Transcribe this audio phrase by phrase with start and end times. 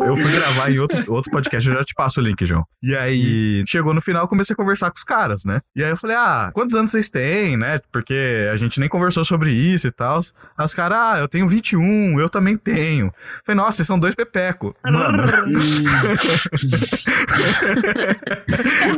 [0.00, 2.64] Eu fui gravar em outro, outro podcast, eu já te passo o link, João.
[2.82, 5.60] E aí, chegou no final, comecei a conversar com os caras, né?
[5.74, 7.80] E aí eu falei, ah, quantos anos vocês têm, né?
[7.92, 10.20] Porque a gente nem conversou sobre isso e tal.
[10.56, 13.06] Aí os caras, ah, eu tenho 21, eu também tenho.
[13.06, 13.12] Eu
[13.44, 14.74] falei, nossa, vocês são dois pepeco.
[14.84, 15.22] Mano.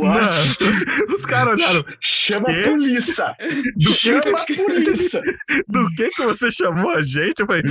[0.01, 0.31] Mano,
[1.15, 1.85] os caras olharam.
[2.01, 3.37] Chama a polícia!
[3.77, 5.23] Do que, Chama vocês- a polícia!
[5.69, 7.41] do que que você chamou a gente?
[7.41, 7.63] Eu falei,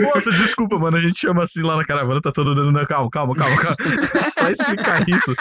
[0.00, 2.63] nossa, desculpa, mano, a gente chama assim lá na caravana, tá todo dando.
[2.72, 3.76] Não, Calma, calma, calma, calma.
[4.40, 5.34] Vai explicar isso.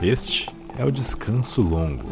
[0.00, 0.48] Este
[0.78, 2.10] é o descanso longo.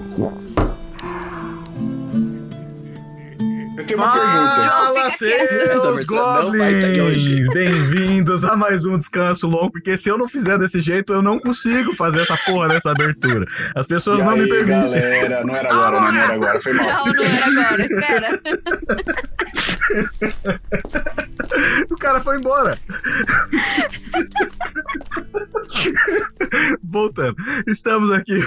[3.76, 4.70] Eu tenho uma pergunta.
[4.70, 5.00] Fala.
[5.06, 7.48] Essa seus não goblins!
[7.52, 11.38] Bem-vindos a mais um descanso longo, porque se eu não fizer desse jeito, eu não
[11.40, 13.45] consigo fazer essa porra dessa abertura.
[13.74, 14.80] As pessoas E não aí, me permitem.
[14.82, 17.06] galera, não era agora, não, não era agora, foi mal.
[17.06, 18.40] Não, não era agora, espera.
[21.90, 22.79] O cara foi embora.
[26.82, 27.37] Voltando.
[27.66, 28.40] Estamos aqui.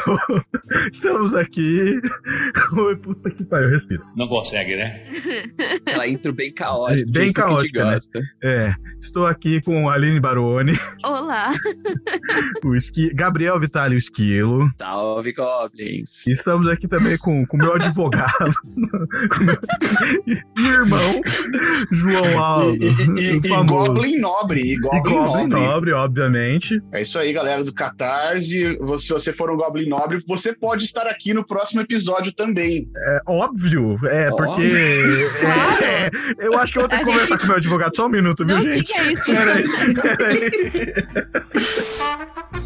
[0.92, 2.00] Estamos aqui.
[2.74, 4.02] Oi, puta que pariu, respira.
[4.16, 5.04] Não consegue, né?
[5.86, 7.12] Ela entra bem caótica.
[7.12, 7.94] Bem caótica, né?
[7.94, 8.22] gosta.
[8.44, 11.52] É, estou aqui com a Aline Baroni, Olá.
[12.64, 13.14] o esqui...
[13.14, 14.70] Gabriel Vitali o Esquilo.
[14.78, 16.28] Salve, Goblins.
[16.28, 19.60] Estamos aqui também com o meu advogado com meu-
[20.58, 21.22] e irmão,
[21.92, 22.84] João Aldo.
[22.86, 23.66] E, e, e, o.
[23.66, 25.66] Goblin Nobre, e E Goblin, Goblin Nobre.
[25.68, 26.82] Nobre, obviamente.
[26.92, 28.78] É isso aí, galera do Catarse.
[29.00, 32.88] Se você for um Goblin Nobre, você pode estar aqui no próximo episódio também.
[32.96, 34.62] É óbvio, é porque.
[35.84, 37.58] é, é, eu acho que eu vou ter que A conversar gente- com o meu
[37.58, 38.94] advogado só um minuto, viu, Não, o que, gente?
[38.94, 39.26] que é isso?
[39.26, 39.64] Peraí,
[40.18, 40.52] peraí.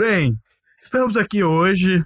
[0.00, 0.34] Bem,
[0.82, 2.02] estamos aqui hoje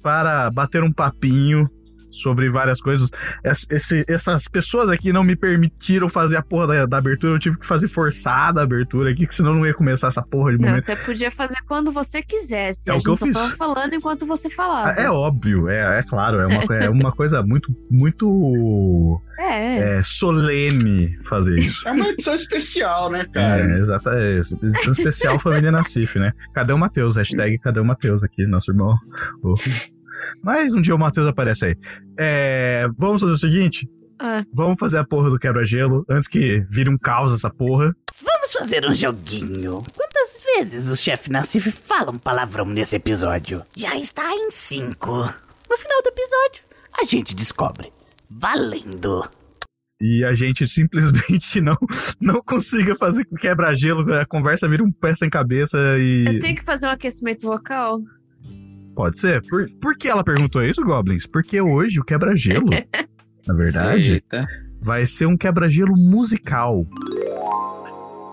[0.00, 1.66] para bater um papinho
[2.12, 3.10] sobre várias coisas.
[3.44, 7.38] Es- esse- essas pessoas aqui não me permitiram fazer a porra da, da abertura, eu
[7.38, 10.58] tive que fazer forçada a abertura aqui, que senão não ia começar essa porra de
[10.58, 10.84] Não, momento.
[10.84, 12.88] você podia fazer quando você quisesse.
[12.88, 13.32] É a o que eu fiz.
[13.34, 14.90] tava falando enquanto você falava.
[14.92, 19.98] É óbvio, é, é claro, é uma, é uma coisa muito, muito É.
[19.98, 21.88] é, solene fazer isso.
[21.88, 23.62] É uma edição especial, né, cara?
[23.74, 26.32] É, exato, é, edição especial Família Nassif, né?
[26.54, 27.16] Cadê o Matheus?
[27.16, 28.96] Hashtag cadê o Matheus aqui, nosso irmão.
[29.42, 29.54] Oh.
[30.42, 31.76] Mas um dia o Matheus aparece aí.
[32.18, 33.88] É, vamos fazer o seguinte?
[34.18, 34.44] Ah.
[34.52, 37.94] Vamos fazer a porra do quebra-gelo antes que vire um caos essa porra.
[38.22, 39.82] Vamos fazer um joguinho.
[39.94, 43.62] Quantas vezes o chefe Nassif fala um palavrão nesse episódio?
[43.76, 45.10] Já está em cinco.
[45.68, 46.62] No final do episódio,
[47.00, 47.92] a gente descobre.
[48.30, 49.28] Valendo!
[50.00, 51.76] E a gente simplesmente não,
[52.20, 56.24] não consiga fazer quebra-gelo, a conversa vira um pé sem cabeça e.
[56.26, 57.98] Eu tenho que fazer um aquecimento vocal?
[58.94, 59.42] Pode ser.
[59.48, 61.26] Por, por que ela perguntou isso, Goblins?
[61.26, 62.70] Porque hoje o quebra-gelo,
[63.46, 64.46] na verdade, Eita.
[64.80, 66.84] vai ser um quebra-gelo musical.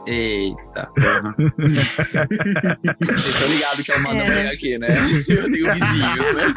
[0.08, 0.90] Eita.
[0.96, 1.36] porra.
[3.08, 4.36] Vocês estão ligados que ela manda É.
[4.44, 4.88] bem aqui, né?
[5.28, 6.54] Eu tenho vizinhos, né?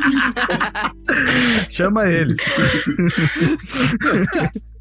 [1.71, 2.39] Chama eles.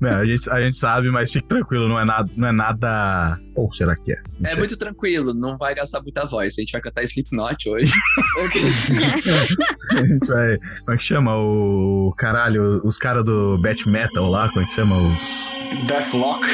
[0.00, 2.30] não, a gente, a gente sabe, mas fique tranquilo, não é nada.
[2.36, 3.38] Não é nada...
[3.54, 4.16] Ou será que é?
[4.40, 4.58] Não É sei.
[4.58, 6.56] muito tranquilo, não vai gastar muita voz.
[6.58, 7.92] A gente vai cantar Slipknot hoje.
[9.92, 10.58] A gente vai.
[10.80, 11.36] Como é que chama?
[11.36, 12.12] O.
[12.18, 14.96] Caralho, os caras do Bat Metal lá, como é que chama?
[15.14, 15.48] Os.
[15.86, 16.44] Deathlock.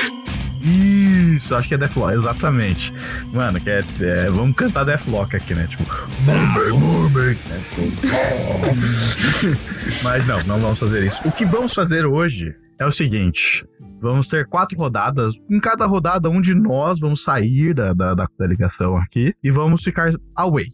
[1.31, 2.93] Isso, acho que é Deathlock, exatamente.
[3.33, 5.67] Mano, que é, é- vamos cantar Deathlock aqui, né?
[5.67, 5.85] Tipo,
[10.03, 11.21] Mas não, não vamos fazer isso.
[11.27, 13.65] O que vamos fazer hoje é o seguinte.
[14.01, 15.35] Vamos ter quatro rodadas.
[15.51, 19.51] Em cada rodada, um de nós vamos sair da, da, da, da ligação aqui e
[19.51, 20.67] vamos ficar away.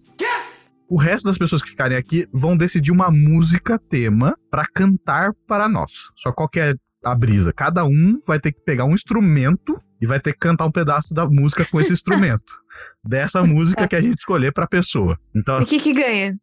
[0.88, 5.68] O resto das pessoas que ficarem aqui vão decidir uma música tema pra cantar para
[5.68, 6.10] nós.
[6.16, 6.74] Só qual que é
[7.04, 7.52] a brisa?
[7.52, 11.12] Cada um vai ter que pegar um instrumento e vai ter que cantar um pedaço
[11.14, 12.54] da música com esse instrumento.
[13.04, 15.18] Dessa música que a gente escolher pra pessoa.
[15.34, 16.36] Então, E o que que ganha?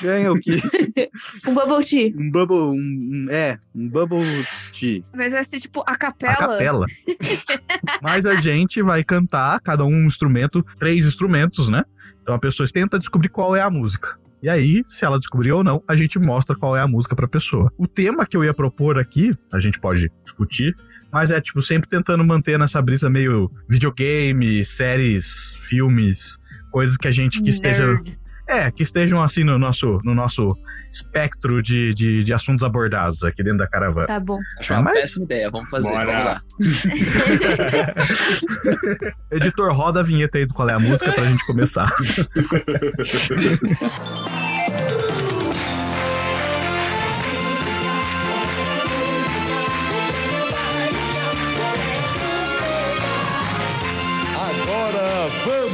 [0.00, 0.60] ganha o quê?
[1.46, 2.12] Um bubble tea.
[2.16, 2.56] Um bubble.
[2.56, 5.02] Um, um- é, um bubble tea.
[5.14, 6.32] Mas vai ser tipo a capela.
[6.32, 6.86] A capela.
[8.02, 11.84] Mas a gente vai cantar, cada um um instrumento, três instrumentos, né?
[12.22, 14.18] Então a pessoa tenta descobrir qual é a música.
[14.42, 17.26] E aí, se ela descobrir ou não, a gente mostra qual é a música pra
[17.26, 17.72] pessoa.
[17.76, 20.74] O tema que eu ia propor aqui, a gente pode discutir,
[21.12, 26.36] mas é tipo sempre tentando manter nessa brisa meio videogame, séries, filmes,
[26.70, 28.18] coisas que a gente que esteja Nerd.
[28.50, 30.48] É, que estejam assim no nosso, no nosso
[30.90, 34.06] espectro de, de, de assuntos abordados aqui dentro da caravana.
[34.06, 34.38] Tá bom.
[34.58, 35.50] Acho uma Mas- péssima ideia.
[35.50, 36.06] Vamos fazer, Bora.
[36.06, 36.58] vamos lá.
[39.30, 41.92] Editor, roda a vinheta aí do qual é a música pra gente começar.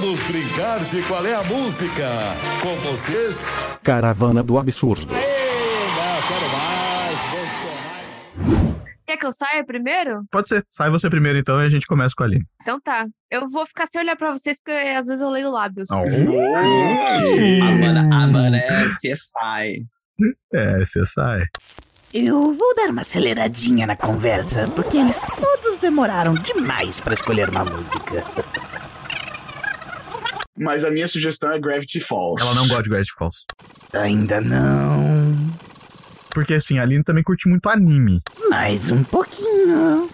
[0.05, 2.07] vamos brincar de qual é a música.
[2.61, 3.81] Com vocês.
[3.83, 5.15] Caravana do Absurdo.
[5.15, 7.19] Ei, não, quero mais.
[9.07, 10.23] Quer que eu saia primeiro?
[10.31, 10.63] Pode ser.
[10.71, 12.45] Sai você primeiro então e a gente começa com a Aline.
[12.61, 13.07] Então tá.
[13.31, 15.91] Eu vou ficar sem olhar pra vocês, porque às vezes eu leio lábios.
[15.91, 19.87] A mana, a mana é CSI.
[20.53, 21.47] É, você sai.
[22.13, 27.65] Eu vou dar uma aceleradinha na conversa, porque eles todos demoraram demais pra escolher uma
[27.65, 28.23] música.
[30.57, 32.41] Mas a minha sugestão é Gravity Falls.
[32.41, 33.39] Ela não gosta de Gravity Falls.
[33.93, 35.35] Ainda não.
[36.31, 38.21] Porque assim, a Aline também curte muito anime.
[38.51, 40.09] Mais um pouquinho.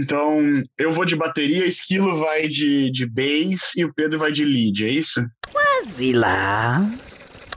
[0.00, 0.38] Então,
[0.78, 4.84] eu vou de bateria, Esquilo vai de, de bass e o Pedro vai de lead,
[4.86, 5.22] é isso?
[5.50, 6.78] Quase lá.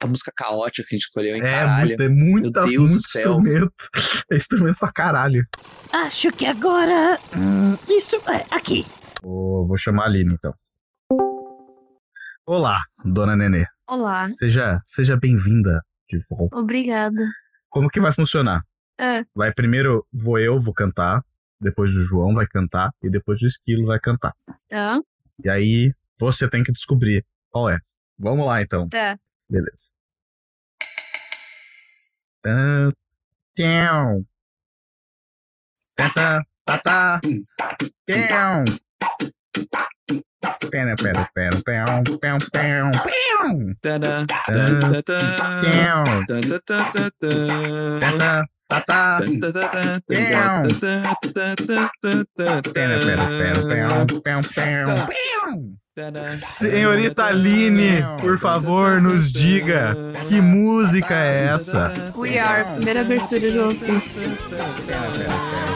[0.03, 1.87] A música caótica que a gente escolheu, hein, É, caralho.
[1.89, 3.37] muito, é muita, Meu Deus muito do céu.
[3.39, 3.73] instrumento.
[4.31, 5.45] É instrumento pra caralho.
[5.93, 7.17] Acho que agora.
[7.37, 8.17] hum, isso.
[8.29, 8.85] É, aqui.
[9.23, 10.53] Vou, vou chamar a Aline então.
[12.47, 13.65] Olá, dona Nenê.
[13.87, 14.31] Olá.
[14.35, 16.55] Seja, seja bem-vinda de volta.
[16.55, 17.27] Obrigada.
[17.69, 18.61] Como que vai funcionar?
[18.99, 19.25] É.
[19.33, 21.25] Vai primeiro, vou eu, vou cantar.
[21.59, 22.91] Depois o João vai cantar.
[23.01, 24.31] E depois o Esquilo vai cantar.
[24.69, 25.01] Tá.
[25.43, 27.79] E aí, você tem que descobrir qual é.
[28.15, 28.87] Vamos lá então.
[28.89, 29.17] Tá.
[29.49, 29.89] Beleza.
[32.43, 32.91] Tã,
[35.95, 37.19] tá, tá.
[38.05, 38.65] Tão.
[40.69, 42.91] Pera, pera, pera, pera, pera, pera, pera.
[43.81, 44.25] Tadã,
[52.73, 53.61] Pera, pera, pera,
[56.29, 59.95] Senhorita Aline, por favor, nos diga
[60.27, 62.11] que música é essa?
[62.17, 64.03] We Are, primeira abertura juntos.
[64.49, 65.74] Pera, pera.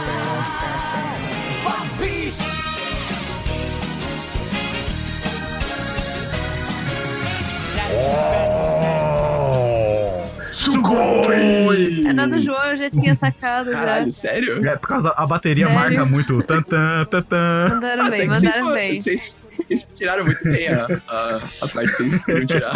[10.54, 12.06] Sugoi!
[12.08, 13.78] É da do João, eu já tinha sacado já.
[13.80, 14.68] Caralho, sério?
[14.68, 15.80] É por causa a bateria Sério?
[15.80, 16.42] marca muito.
[16.44, 17.70] Tan, tan, tan, tan.
[17.70, 19.02] Mandaram Até bem, vocês mandaram foram- bem.
[19.02, 22.74] Vocês, vocês tiraram muito bem a, a, a parte que vocês queriam tirar.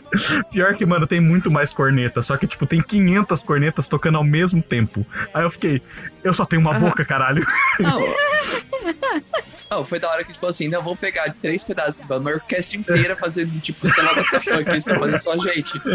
[0.50, 2.22] Pior que, mano, tem muito mais corneta.
[2.22, 5.04] Só que, tipo, tem 500 cornetas tocando ao mesmo tempo.
[5.34, 5.82] Aí eu fiquei,
[6.24, 6.80] eu só tenho uma Aham.
[6.80, 7.46] boca, caralho.
[7.80, 8.00] Não.
[9.70, 12.18] Não, foi da hora que a gente falou assim: não, vamos pegar três pedaços da
[12.18, 15.38] uma orquestra inteira fazendo, tipo, sei lá, da funk que eles estão fazendo só a
[15.38, 15.80] gente.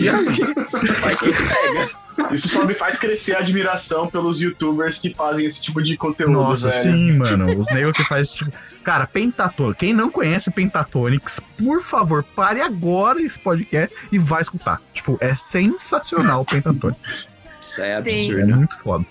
[0.00, 1.88] E que pega.
[2.32, 6.32] Isso só me faz crescer a admiração pelos youtubers que fazem esse tipo de conteúdo,
[6.32, 6.82] Nossa, velho.
[6.82, 7.58] sim, mano.
[7.58, 8.52] Os negros que faz tipo.
[8.84, 9.78] Cara, Pentatonics.
[9.78, 14.80] Quem não conhece Pentatonics, por favor, pare agora esse podcast e vai escutar.
[14.92, 17.30] Tipo, é sensacional o Pentatonics.
[17.60, 18.10] Isso é Sim.
[18.10, 18.56] É absurdo.
[18.56, 19.06] muito foda.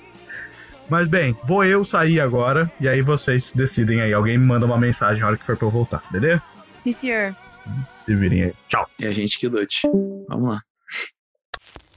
[0.89, 4.13] Mas bem, vou eu sair agora e aí vocês decidem aí.
[4.13, 6.41] Alguém me manda uma mensagem na hora que for pra eu voltar, beleza?
[6.83, 7.35] Sim, senhor.
[7.99, 8.53] Se virem aí.
[8.67, 8.89] Tchau.
[8.97, 9.87] E a gente que lute.
[10.27, 10.61] Vamos lá.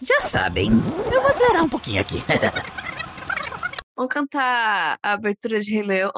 [0.02, 0.70] Já sabem.
[1.12, 2.22] Eu vou acelerar um pouquinho aqui.
[3.96, 6.12] Vamos cantar a abertura de Rei Leão.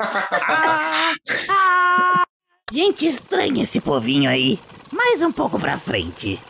[0.00, 1.12] Ah,
[1.50, 2.22] ah.
[2.72, 4.58] Gente estranha esse povinho aí.
[4.92, 6.40] Mais um pouco pra frente.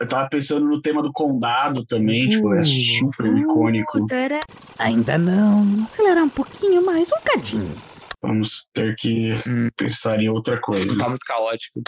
[0.00, 4.06] Eu tava pensando no tema do condado também, tipo, é super icônico.
[4.06, 4.40] Tará.
[4.78, 5.84] Ainda não.
[5.84, 7.76] Acelerar um pouquinho mais, um cadinho.
[8.22, 9.68] Vamos ter que Hum.
[9.76, 10.96] pensar em outra coisa.
[10.96, 11.82] Tá muito caótico.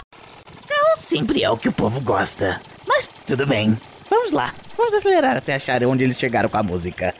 [0.69, 2.61] Não sempre é o que o povo gosta.
[2.87, 3.75] Mas tudo bem.
[4.09, 4.53] Vamos lá.
[4.77, 7.13] Vamos acelerar até achar onde eles chegaram com a música.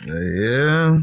[0.00, 1.00] Aí.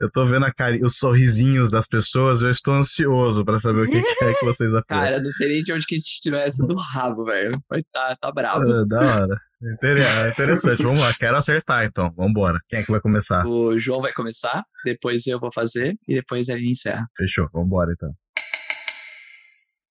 [0.00, 0.84] Eu tô vendo a cari...
[0.84, 4.74] os sorrisinhos das pessoas, eu estou ansioso pra saber o que, que é que vocês
[4.74, 5.00] apiram.
[5.00, 7.58] Cara, não sei nem de onde que a gente tirou essa do rabo, velho.
[7.68, 8.62] Mas tá, tá bravo.
[8.70, 9.40] Ah, da hora.
[9.62, 12.60] É Interessante, vamos lá, quero acertar então, vambora.
[12.68, 13.46] Quem é que vai começar?
[13.46, 17.06] O João vai começar, depois eu vou fazer e depois ele encerra.
[17.16, 18.12] Fechou, vambora então.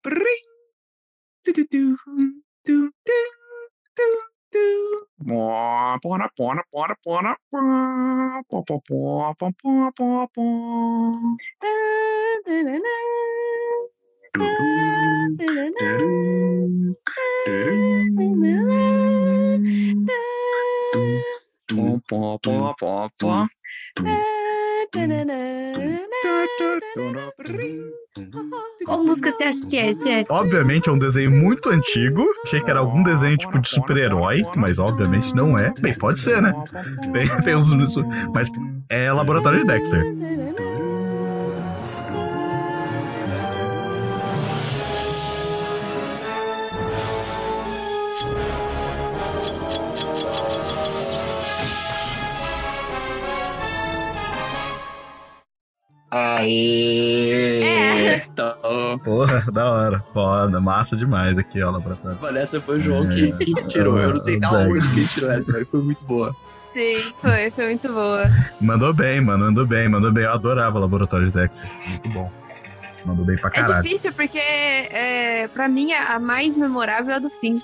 [0.03, 0.17] Pora,
[4.53, 4.93] do
[28.85, 30.27] Qual música você acha que é, chefe?
[30.29, 32.23] Obviamente é um desenho muito antigo.
[32.45, 35.73] Achei que era algum desenho tipo de super-herói, mas obviamente não é.
[35.81, 36.53] Bem, pode ser, né?
[37.13, 37.73] Tem, tem uns.
[38.35, 38.51] Mas
[38.91, 40.05] é Laboratório de Dexter.
[56.12, 57.62] Aê!
[57.62, 58.26] É.
[58.31, 60.04] Então, Porra, da hora.
[60.12, 62.19] Foda, massa demais aqui, ó, Laboratório.
[62.21, 63.99] olha, essa foi o João que, que tirou.
[63.99, 66.35] Eu não sei da onde que ele tirou essa, mas foi muito boa.
[66.73, 68.25] Sim, foi, foi muito boa.
[68.61, 70.25] Mandou bem, mano, mandou bem, mandou bem.
[70.25, 71.66] Eu adorava o Laboratório de Dexter.
[71.88, 72.31] Muito bom.
[73.04, 73.83] Mandou bem pra É caralho.
[73.83, 77.61] difícil porque, é, pra mim, a a mais memorável é a do fim.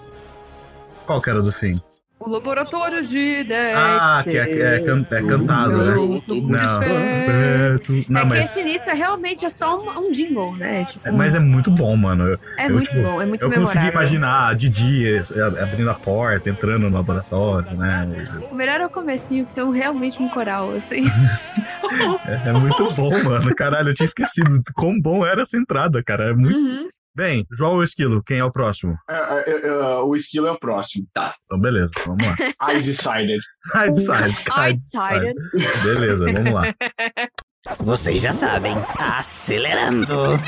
[1.06, 1.80] Qual que era do fim?
[2.20, 3.76] O laboratório de Dexter.
[3.76, 5.94] Ah, que é, é, can- é cantado, né?
[5.94, 10.84] Não, É não que mas, esse início é realmente é só um, um jingle, né?
[10.84, 12.36] Tipo, mas é muito bom, mano.
[12.56, 13.92] É eu, muito tipo, bom, é muito eu consegui memorável.
[14.00, 15.22] imaginar a Didi eh,
[15.62, 18.06] abrindo a porta, entrando no laboratório, né?
[18.50, 21.04] O melhor é o comecinho, que tem realmente um coral, assim.
[22.26, 23.54] É, é muito bom, mano.
[23.56, 26.24] Caralho, eu tinha esquecido de quão bom era essa entrada, cara.
[26.30, 26.54] É muito...
[26.56, 26.86] Uhum.
[27.14, 28.96] Bem, João ou Esquilo, quem é o próximo?
[29.08, 31.06] É, é, é, o esquilo é o próximo.
[31.10, 32.36] Então, beleza, vamos lá.
[32.70, 33.40] I decided.
[33.74, 34.36] I decided.
[34.56, 35.34] I decided.
[35.82, 36.74] Beleza, vamos lá.
[37.80, 38.74] Vocês já sabem.
[38.96, 40.38] Acelerando.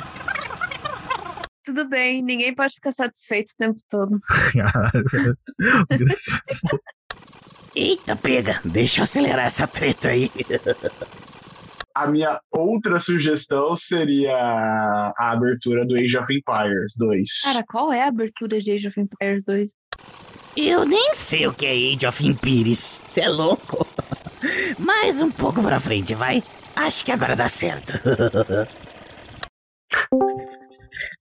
[1.64, 4.19] Tudo bem, ninguém pode ficar satisfeito o tempo todo.
[7.75, 8.61] Eita, pega.
[8.64, 10.31] Deixa eu acelerar essa treta aí.
[12.00, 17.42] A minha outra sugestão seria a abertura do Age of Empires 2.
[17.42, 19.71] Cara, qual é a abertura de Age of Empires 2?
[20.57, 22.78] Eu nem sei o que é Age of Empires.
[22.78, 23.87] Cê é louco.
[24.80, 26.42] Mais um pouco pra frente, vai.
[26.75, 27.92] Acho que agora dá certo.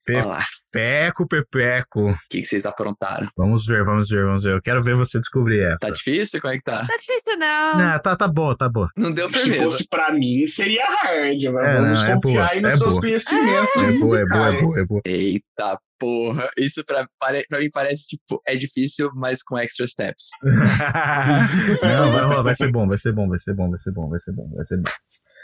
[0.06, 2.12] Pe- Olha lá, Peco, pepeco.
[2.12, 3.28] o que, que vocês aprontaram?
[3.36, 4.54] Vamos ver, vamos ver, vamos ver.
[4.56, 5.78] Eu quero ver você descobrir essa.
[5.80, 6.40] Tá difícil?
[6.42, 6.86] Como é que tá?
[6.86, 7.78] Tá difícil, não.
[7.78, 8.88] Não, tá, tá boa, tá boa.
[8.96, 9.64] Não deu Se firmeza.
[9.64, 11.42] fosse pra mim, seria hard.
[11.54, 13.02] Mas É, vamos não, é confiar boa, aí nos é seus boa.
[13.02, 13.84] conhecimentos.
[13.84, 15.02] É boa, é boa, é boa, é boa.
[15.06, 16.50] Eita porra.
[16.58, 20.30] Isso pra, pra mim parece, tipo, é difícil, mas com extra steps.
[20.44, 24.10] Não, vai rolar, vai ser bom, vai ser bom, vai ser bom, vai ser bom,
[24.10, 24.92] vai ser bom, vai ser bom.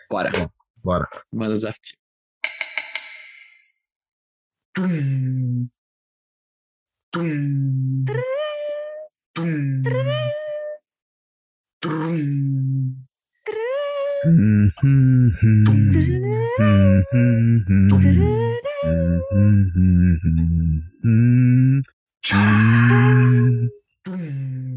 [0.10, 0.32] Bora.
[0.84, 1.08] Bora.
[1.34, 1.98] Manda o desafio.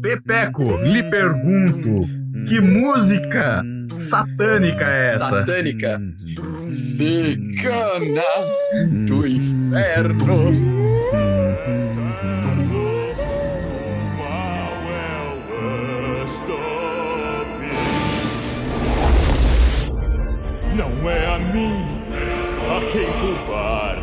[0.01, 3.63] Pepeco, lhe pergunto, que música
[3.95, 5.39] satânica é essa?
[5.39, 6.01] Satânica.
[6.69, 8.21] Cigana
[9.07, 10.79] do inferno.
[20.75, 21.99] Não é a mim
[22.77, 23.97] a quem culpar.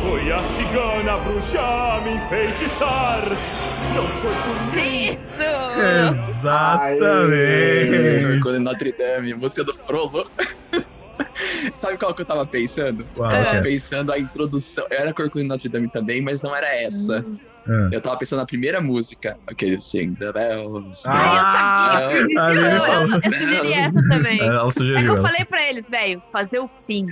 [0.00, 3.22] Foi a cigana bruxa a me enfeitiçar.
[3.94, 5.10] Não foi por mim.
[5.10, 5.41] Isso!
[6.10, 8.40] Exatamente.
[8.42, 10.30] Quando Notre Dame, música do Frollo.
[11.76, 13.06] Sabe qual que eu tava pensando?
[13.14, 13.62] Qual eu tava é?
[13.62, 14.84] pensando a introdução.
[14.90, 17.24] Era Corcunda Notre Dame também, mas não era essa.
[17.68, 17.88] Ah.
[17.92, 19.38] Eu tava pensando na primeira música.
[19.46, 21.02] Aquele Sing the Bells.
[21.06, 22.42] Ah, Ai, eu sabia!
[22.42, 24.40] a Eu, eu, eu sugeri essa também.
[24.40, 25.04] Ela É sugeriu.
[25.04, 27.06] que eu falei pra eles, velho, fazer o fim.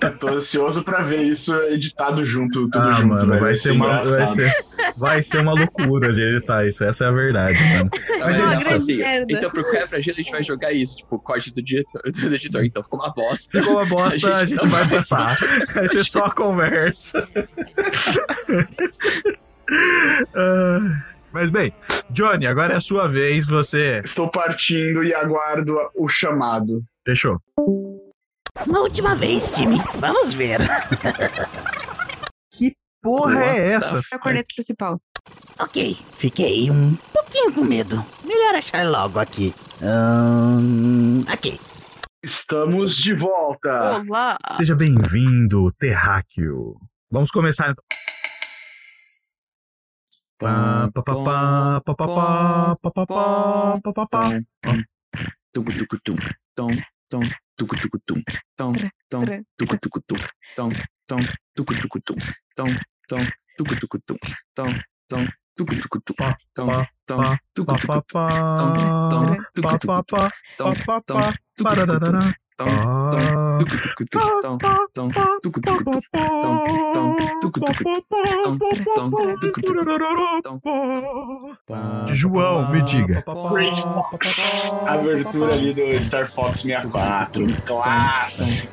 [0.00, 3.40] Eu tô ansioso pra ver isso editado junto, tudo Ah, junto, mano, velho.
[3.40, 4.52] vai ser, uma, vai, ser,
[4.96, 6.84] vai ser uma loucura de editar isso.
[6.84, 7.90] Essa é a verdade, mano.
[8.20, 11.18] Mas Uma então, grande assim, então pro quebra gelo a gente vai jogar isso, tipo,
[11.18, 12.64] corte do editor, do editor.
[12.64, 13.60] Então ficou uma bosta.
[13.60, 15.36] Ficou uma bosta, a gente, não vai passar.
[15.74, 17.26] Vai ser só conversa.
[20.36, 21.02] Ah,
[21.36, 21.70] Mas bem,
[22.08, 23.46] Johnny, agora é a sua vez.
[23.46, 26.82] Você Estou partindo e aguardo o chamado.
[27.06, 27.38] fechou.
[28.66, 29.76] Uma última vez, time.
[29.98, 30.60] Vamos ver.
[33.02, 34.00] Porra, é essa?
[34.10, 34.98] É o corneto principal.
[35.58, 38.02] Ok, fiquei um pouquinho com medo.
[38.24, 39.54] Melhor achar logo aqui.
[39.82, 41.60] Ahn, aqui.
[42.24, 43.98] Estamos de volta.
[44.00, 44.38] Olá!
[44.56, 46.76] Seja bem-vindo, Terráqueo.
[47.12, 47.84] Vamos começar então.
[50.38, 52.04] Ba ba ba ba ba ba
[71.64, 72.45] ba da da da da.
[82.12, 83.22] João, me diga.
[84.86, 87.46] Abertura ali do Star Fox 64.
[87.66, 88.68] Clássico.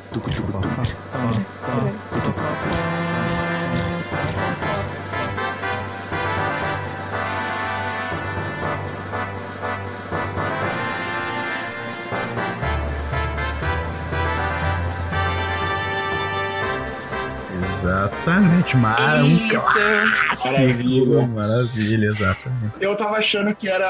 [18.04, 20.52] Exatamente, Mara, um clássico.
[20.62, 21.28] Maravilha.
[21.28, 22.74] Maravilha, exatamente.
[22.82, 23.88] Eu tava achando que era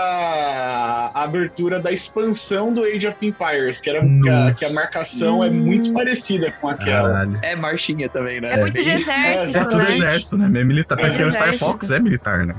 [1.14, 5.44] a abertura da expansão do Age of Empires, que, era, que, a, que a marcação
[5.44, 7.10] é muito parecida com aquela.
[7.10, 7.40] Caralho.
[7.42, 8.54] É marchinha também, né?
[8.54, 9.92] É muito de exército, É tudo né?
[9.92, 10.60] exército, né?
[10.60, 11.00] É militar.
[11.00, 11.54] É Tanto que o Star.
[11.58, 12.56] Fox é militar, né?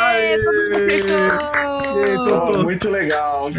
[0.00, 2.24] Aê, todo mundo Aê, acertou!
[2.24, 3.50] tô- Oh, muito legal.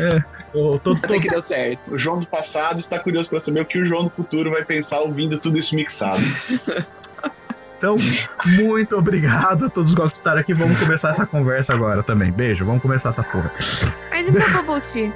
[0.54, 1.94] Eu tô, que deu certo.
[1.94, 4.64] O João do passado está curioso para saber o que o João do futuro vai
[4.64, 6.18] pensar ouvindo tudo isso mixado.
[7.80, 7.96] Então,
[8.46, 10.54] muito obrigado a todos os que estarem aqui.
[10.54, 12.30] Vamos começar essa conversa agora também.
[12.30, 13.50] Beijo, vamos começar essa porra.
[14.10, 15.14] Mas e pra Bubble Tea?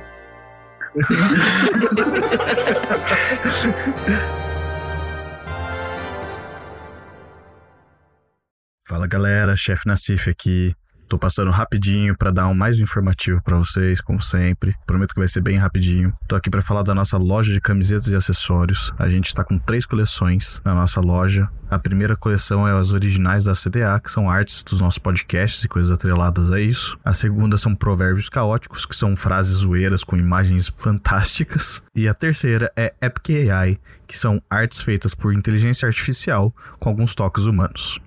[8.88, 10.74] Fala galera, chefe Nassif aqui.
[11.14, 14.74] Tô passando rapidinho pra dar um mais informativo pra vocês, como sempre.
[14.84, 16.12] Prometo que vai ser bem rapidinho.
[16.28, 18.92] Tô aqui pra falar da nossa loja de camisetas e acessórios.
[18.98, 21.48] A gente tá com três coleções na nossa loja.
[21.70, 25.68] A primeira coleção é as originais da CDA, que são artes dos nossos podcasts e
[25.68, 26.98] coisas atreladas a isso.
[27.06, 31.80] A segunda são provérbios caóticos, que são frases zoeiras com imagens fantásticas.
[31.94, 33.78] E a terceira é Epic AI,
[34.08, 38.02] que são artes feitas por inteligência artificial com alguns toques humanos.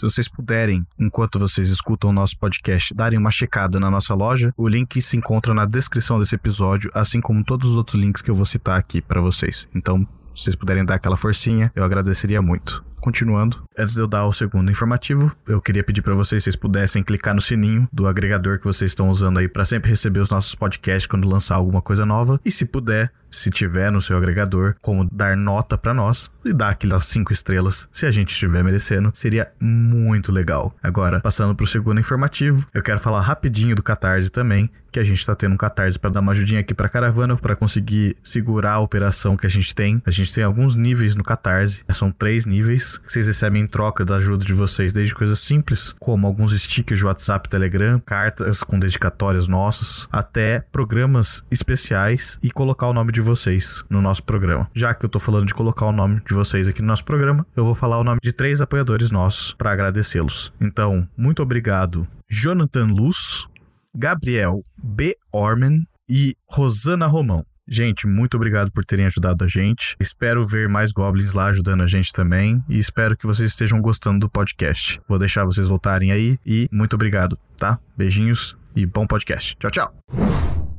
[0.00, 4.50] Se vocês puderem, enquanto vocês escutam o nosso podcast, darem uma checada na nossa loja,
[4.56, 8.30] o link se encontra na descrição desse episódio, assim como todos os outros links que
[8.30, 9.68] eu vou citar aqui para vocês.
[9.74, 12.82] Então, se vocês puderem dar aquela forcinha, eu agradeceria muito.
[12.98, 16.56] Continuando, antes de eu dar o segundo informativo, eu queria pedir para vocês, se vocês
[16.56, 20.30] pudessem clicar no sininho do agregador que vocês estão usando aí para sempre receber os
[20.30, 22.40] nossos podcasts quando lançar alguma coisa nova.
[22.42, 26.70] E se puder, se tiver no seu agregador, como dar nota para nós e dar
[26.70, 30.74] aquelas cinco estrelas, se a gente estiver merecendo, seria muito legal.
[30.82, 35.24] Agora, passando pro segundo informativo, eu quero falar rapidinho do Catarse também, que a gente
[35.24, 38.80] tá tendo um Catarse para dar uma ajudinha aqui pra caravana, para conseguir segurar a
[38.80, 40.02] operação que a gente tem.
[40.04, 44.04] A gente tem alguns níveis no Catarse, são três níveis que vocês recebem em troca
[44.04, 48.78] da ajuda de vocês, desde coisas simples, como alguns stickers de WhatsApp, Telegram, cartas com
[48.78, 54.70] dedicatórias nossas, até programas especiais e colocar o nome de vocês no nosso programa.
[54.74, 57.46] Já que eu tô falando de colocar o nome de vocês aqui no nosso programa,
[57.56, 60.52] eu vou falar o nome de três apoiadores nossos para agradecê-los.
[60.60, 63.46] Então, muito obrigado, Jonathan Luz,
[63.94, 65.16] Gabriel B.
[65.32, 67.44] Orman e Rosana Romão.
[67.72, 69.94] Gente, muito obrigado por terem ajudado a gente.
[70.00, 72.60] Espero ver mais goblins lá ajudando a gente também.
[72.68, 75.00] E espero que vocês estejam gostando do podcast.
[75.08, 76.36] Vou deixar vocês voltarem aí.
[76.44, 77.78] E muito obrigado, tá?
[77.96, 79.56] Beijinhos e bom podcast.
[79.60, 80.69] Tchau, tchau.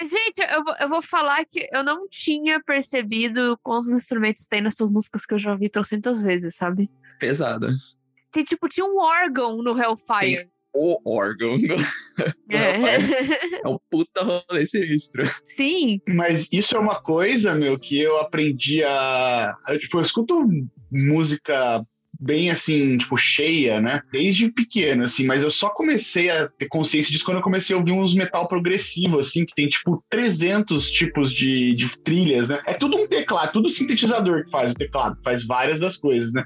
[0.00, 4.90] Gente, eu vou, eu vou falar que eu não tinha percebido quantos instrumentos tem nessas
[4.90, 6.90] músicas que eu já ouvi trocentas vezes, sabe?
[7.18, 7.70] Pesada.
[8.30, 10.48] Tem, tipo, tinha um órgão no Hellfire.
[10.74, 11.56] O órgão.
[12.48, 13.60] É.
[13.64, 15.22] É um puta rolê sinistro.
[15.48, 16.00] Sim.
[16.08, 19.54] Mas isso é uma coisa, meu, que eu aprendi a.
[19.64, 20.48] a- tipo, eu escuto
[20.90, 21.84] música
[22.18, 24.02] bem assim, tipo, cheia, né?
[24.10, 27.78] Desde pequeno, assim, mas eu só comecei a ter consciência disso quando eu comecei a
[27.78, 32.60] ouvir uns metal progressivo, assim, que tem, tipo, 300 tipos de, de trilhas, né?
[32.66, 36.44] É tudo um teclado, tudo sintetizador que faz o teclado, faz várias das coisas, né?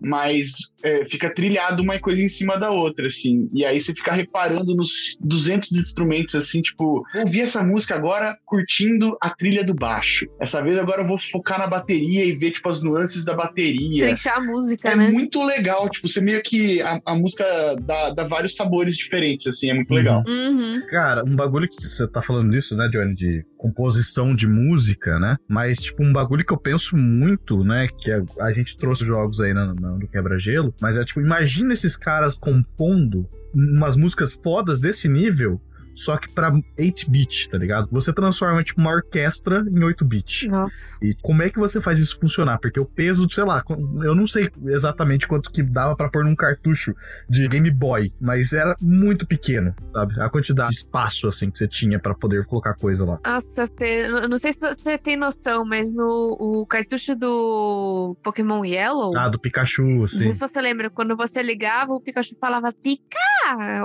[0.00, 3.48] Mas é, fica trilhado uma coisa em cima da outra, assim.
[3.52, 8.36] E aí você fica reparando nos 200 instrumentos, assim, tipo, vou ouvir essa música agora
[8.44, 10.26] curtindo a trilha do baixo.
[10.40, 14.06] Essa vez agora eu vou focar na bateria e ver, tipo, as nuances da bateria.
[14.06, 15.10] Trinchar a música, É né?
[15.10, 16.80] muito legal, tipo, você meio que.
[16.82, 17.44] A, a música
[17.82, 20.22] dá, dá vários sabores diferentes, assim, é muito legal.
[20.28, 20.80] Uhum.
[20.88, 25.36] Cara, um bagulho que você tá falando disso, né, Johnny, de composição de música, né?
[25.48, 29.40] Mas, tipo, um bagulho que eu penso muito, né, que a, a gente trouxe jogos
[29.40, 35.08] aí na- no Quebra-Gelo, mas é tipo, imagina esses caras compondo umas músicas fodas desse
[35.08, 35.60] nível
[35.98, 37.88] só que pra 8-bit, tá ligado?
[37.90, 40.48] Você transforma, tipo, uma orquestra em 8-bit.
[40.48, 40.98] Nossa.
[41.02, 42.58] E como é que você faz isso funcionar?
[42.58, 43.62] Porque o peso, sei lá,
[44.02, 46.94] eu não sei exatamente quanto que dava pra pôr num cartucho
[47.28, 50.20] de Game Boy, mas era muito pequeno, sabe?
[50.20, 53.18] A quantidade de espaço, assim, que você tinha pra poder colocar coisa lá.
[53.24, 58.64] Nossa, Pê, eu não sei se você tem noção, mas no o cartucho do Pokémon
[58.64, 59.16] Yellow.
[59.16, 60.32] Ah, do Pikachu, Não sei assim.
[60.32, 63.18] se você lembra, quando você ligava, o Pikachu falava pica!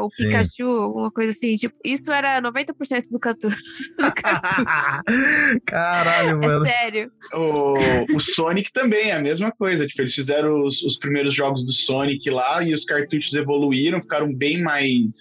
[0.02, 0.26] Ou Sim.
[0.26, 1.56] Pikachu, alguma coisa assim.
[1.56, 3.57] Tipo, isso era 90% do cartucho.
[5.65, 6.65] Caralho, É mano.
[6.65, 7.11] sério.
[7.33, 9.85] O, o Sonic também é a mesma coisa.
[9.87, 14.33] Tipo, eles fizeram os, os primeiros jogos do Sonic lá e os cartuchos evoluíram, ficaram
[14.33, 15.11] bem mais,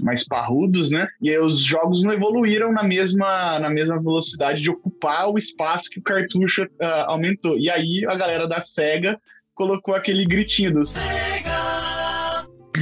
[0.00, 1.06] mais parrudos, né?
[1.20, 5.88] E aí os jogos não evoluíram na mesma, na mesma velocidade de ocupar o espaço
[5.90, 7.58] que o cartucho ah, aumentou.
[7.58, 9.18] E aí a galera da SEGA
[9.54, 10.84] colocou aquele gritinho do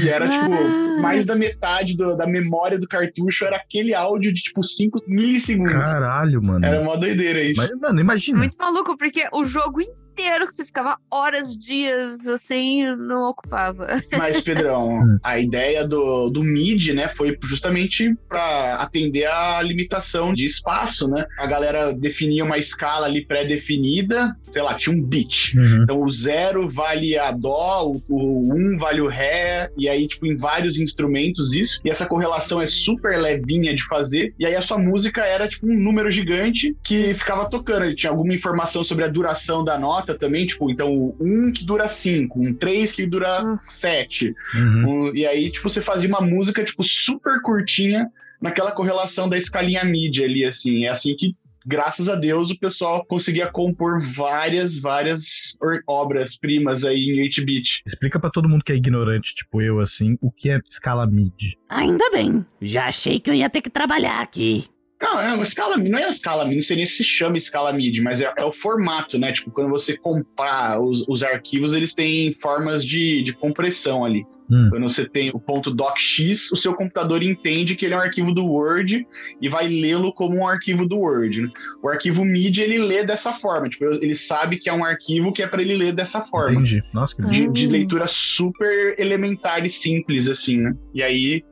[0.03, 1.01] e era, tipo, Ah.
[1.01, 5.73] mais da metade do- da memória do cartucho era aquele áudio de, tipo, 5 milissegundos.
[5.73, 6.65] Caralho, mano.
[6.65, 7.61] Era uma doideira isso.
[7.61, 8.39] Mas, mano, imagina.
[8.39, 13.87] Muito maluco, porque o jogo inteiro que você ficava horas, dias, assim, não ocupava.
[14.17, 15.19] Mas, Pedrão, Hum.
[15.23, 21.25] a ideia do, do MIDI, né, foi justamente para atender a limitação de espaço, né?
[21.39, 25.55] A galera definia uma escala ali pré-definida, sei lá, tinha um beat.
[25.55, 25.83] Uhum.
[25.83, 30.27] Então o zero vale a dó, o, o um vale o ré, e aí, tipo,
[30.27, 31.81] em vários instrumentos isso.
[31.85, 34.35] E essa correlação é super levinha de fazer.
[34.39, 37.85] E aí a sua música era, tipo, um número gigante que ficava tocando.
[37.85, 41.65] Ele tinha alguma informação sobre a duração da nota também, tipo, então o um que
[41.65, 43.71] dura cinco, um três que dura Nossa.
[43.79, 44.35] sete.
[44.55, 45.07] Uhum.
[45.11, 48.09] Um- e aí, tipo, você fazia uma música, tipo, super curtinha
[48.43, 50.85] naquela correlação da escalinha MIDI ali, assim.
[50.85, 57.23] É assim que, graças a Deus, o pessoal conseguia compor várias, várias obras-primas aí em
[57.23, 57.83] 8-bit.
[57.87, 61.57] Explica pra todo mundo que é ignorante, tipo eu, assim, o que é escala MIDI.
[61.69, 62.45] Ainda bem.
[62.61, 64.65] Já achei que eu ia ter que trabalhar aqui.
[65.05, 67.37] Não, é uma escala, não é a escala MIDI, não sei nem se se chama
[67.37, 69.33] escala MIDI, mas é, é o formato, né?
[69.33, 74.25] Tipo, quando você comprar os, os arquivos, eles têm formas de, de compressão ali.
[74.51, 74.69] Hum.
[74.71, 78.31] Quando você tem o ponto docx, o seu computador entende que ele é um arquivo
[78.33, 79.07] do Word
[79.41, 81.41] e vai lê-lo como um arquivo do Word.
[81.43, 81.49] né?
[81.83, 83.69] O arquivo MIDI, ele lê dessa forma.
[83.71, 86.53] Tipo, ele sabe que é um arquivo que é para ele ler dessa forma.
[86.53, 86.83] Entendi.
[86.93, 87.71] Nossa, que De, de Hum.
[87.71, 90.75] leitura super elementar e simples, assim, né?
[90.93, 91.43] E aí,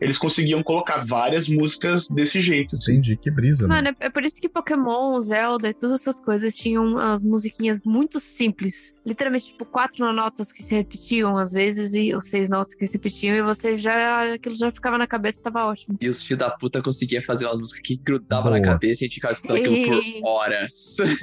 [0.00, 2.92] eles conseguiam colocar várias músicas desse jeito, assim.
[2.92, 3.16] entendi.
[3.16, 3.74] Que brisa, mano.
[3.84, 7.80] Mano, é, é por isso que Pokémon, Zelda e todas essas coisas tinham as musiquinhas
[7.84, 8.94] muito simples.
[9.06, 12.94] Literalmente, tipo, quatro notas que se repetiam às vezes, e, ou seis notas que se
[12.94, 14.34] repetiam, e você já.
[14.34, 15.96] aquilo já ficava na cabeça e tava ótimo.
[16.00, 18.58] E os filhos da puta conseguiam fazer umas músicas que grudavam Boa.
[18.58, 20.72] na cabeça e a gente ficava escutando aquilo por horas.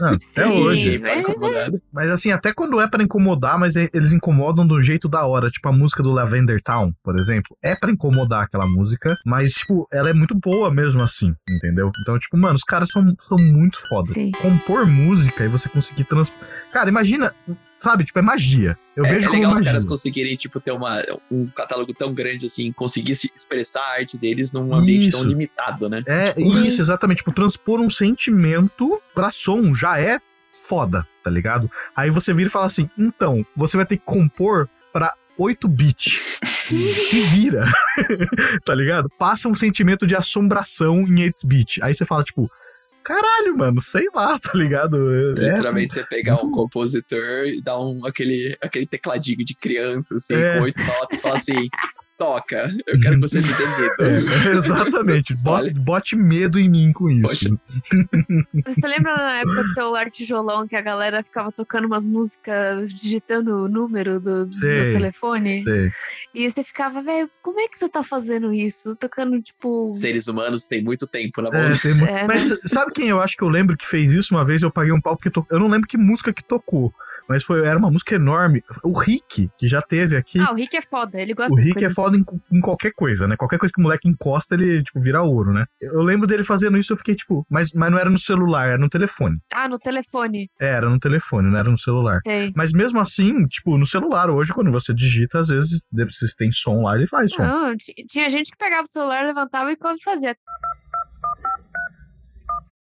[0.01, 0.99] Ah, até Sim, hoje.
[0.99, 1.69] Mas é-.
[1.91, 5.49] Mas assim, até quando é pra incomodar, mas e- eles incomodam do jeito da hora.
[5.49, 7.55] Tipo a música do Lavender Town, por exemplo.
[7.63, 11.91] É pra incomodar aquela música, mas, tipo, ela é muito boa mesmo assim, entendeu?
[12.01, 14.13] Então, tipo, mano, os caras são, são muito foda.
[14.13, 14.32] Sim.
[14.32, 16.32] Compor música e você conseguir trans.
[16.71, 17.34] Cara, imagina,
[17.78, 18.04] sabe?
[18.06, 18.75] Tipo, é magia.
[18.95, 19.71] Eu É, vejo é como legal os magia.
[19.73, 24.17] caras conseguirem, tipo, ter uma, um catálogo tão grande assim, conseguir se expressar a arte
[24.17, 25.30] deles num ambiente tão Isso.
[25.30, 26.04] limitado, né?
[26.08, 27.17] É isso, exatamente.
[27.19, 30.19] Tipo, transpor um sentimento pra som já é
[30.62, 31.69] foda, tá ligado?
[31.95, 36.21] Aí você vira e fala assim: então, você vai ter que compor pra 8 bit.
[37.01, 37.65] Se vira,
[38.65, 39.09] tá ligado?
[39.19, 41.83] Passa um sentimento de assombração em 8 bit.
[41.83, 42.49] Aí você fala, tipo,
[43.03, 44.97] caralho, mano, sei lá, tá ligado?
[45.37, 50.33] É, Literalmente você pegar um compositor e dar um, aquele, aquele tecladinho de criança, assim,
[50.33, 50.57] É.
[50.57, 51.69] com oito notas, e falar assim,
[52.17, 54.30] toca, eu quero que você me dê medo.
[54.47, 55.36] é, exatamente.
[55.43, 57.21] Bote, bote medo em mim com isso.
[57.21, 57.49] Poxa.
[58.65, 63.63] Você lembra na época do celular tijolão que a galera ficava tocando umas músicas, digitando
[63.63, 65.62] o número do, do Sei, telefone?
[65.63, 65.89] Sei.
[66.34, 68.95] E você ficava, velho, como é que você tá fazendo isso?
[68.95, 69.91] Tocando, tipo.
[69.93, 71.60] Seres humanos têm muito tempo na mão.
[71.60, 72.25] É, tem mu- É, né?
[72.28, 74.62] Mas sabe quem eu acho que eu lembro que fez isso uma vez?
[74.62, 75.45] Eu paguei um pau porque to...
[75.49, 76.93] eu não lembro que música que tocou.
[77.27, 78.63] Mas foi, era uma música enorme.
[78.83, 80.39] O Rick, que já teve aqui.
[80.39, 83.27] Ah, o Rick é foda, ele gosta o Rick é foda em, em qualquer coisa,
[83.27, 83.35] né?
[83.35, 85.65] Qualquer coisa que o moleque encosta, ele, tipo, vira ouro, né?
[85.81, 88.77] Eu lembro dele fazendo isso, eu fiquei, tipo, mas, mas não era no celular, era
[88.77, 89.39] no telefone.
[89.53, 90.49] Ah, no telefone.
[90.59, 92.19] É, era no telefone, não era no celular.
[92.25, 92.51] Sei.
[92.55, 96.83] Mas mesmo assim, tipo, no celular hoje, quando você digita, às vezes, se tem som
[96.83, 97.43] lá, ele faz som.
[97.43, 100.35] Não, ti- tinha gente que pegava o celular, levantava e quando fazia.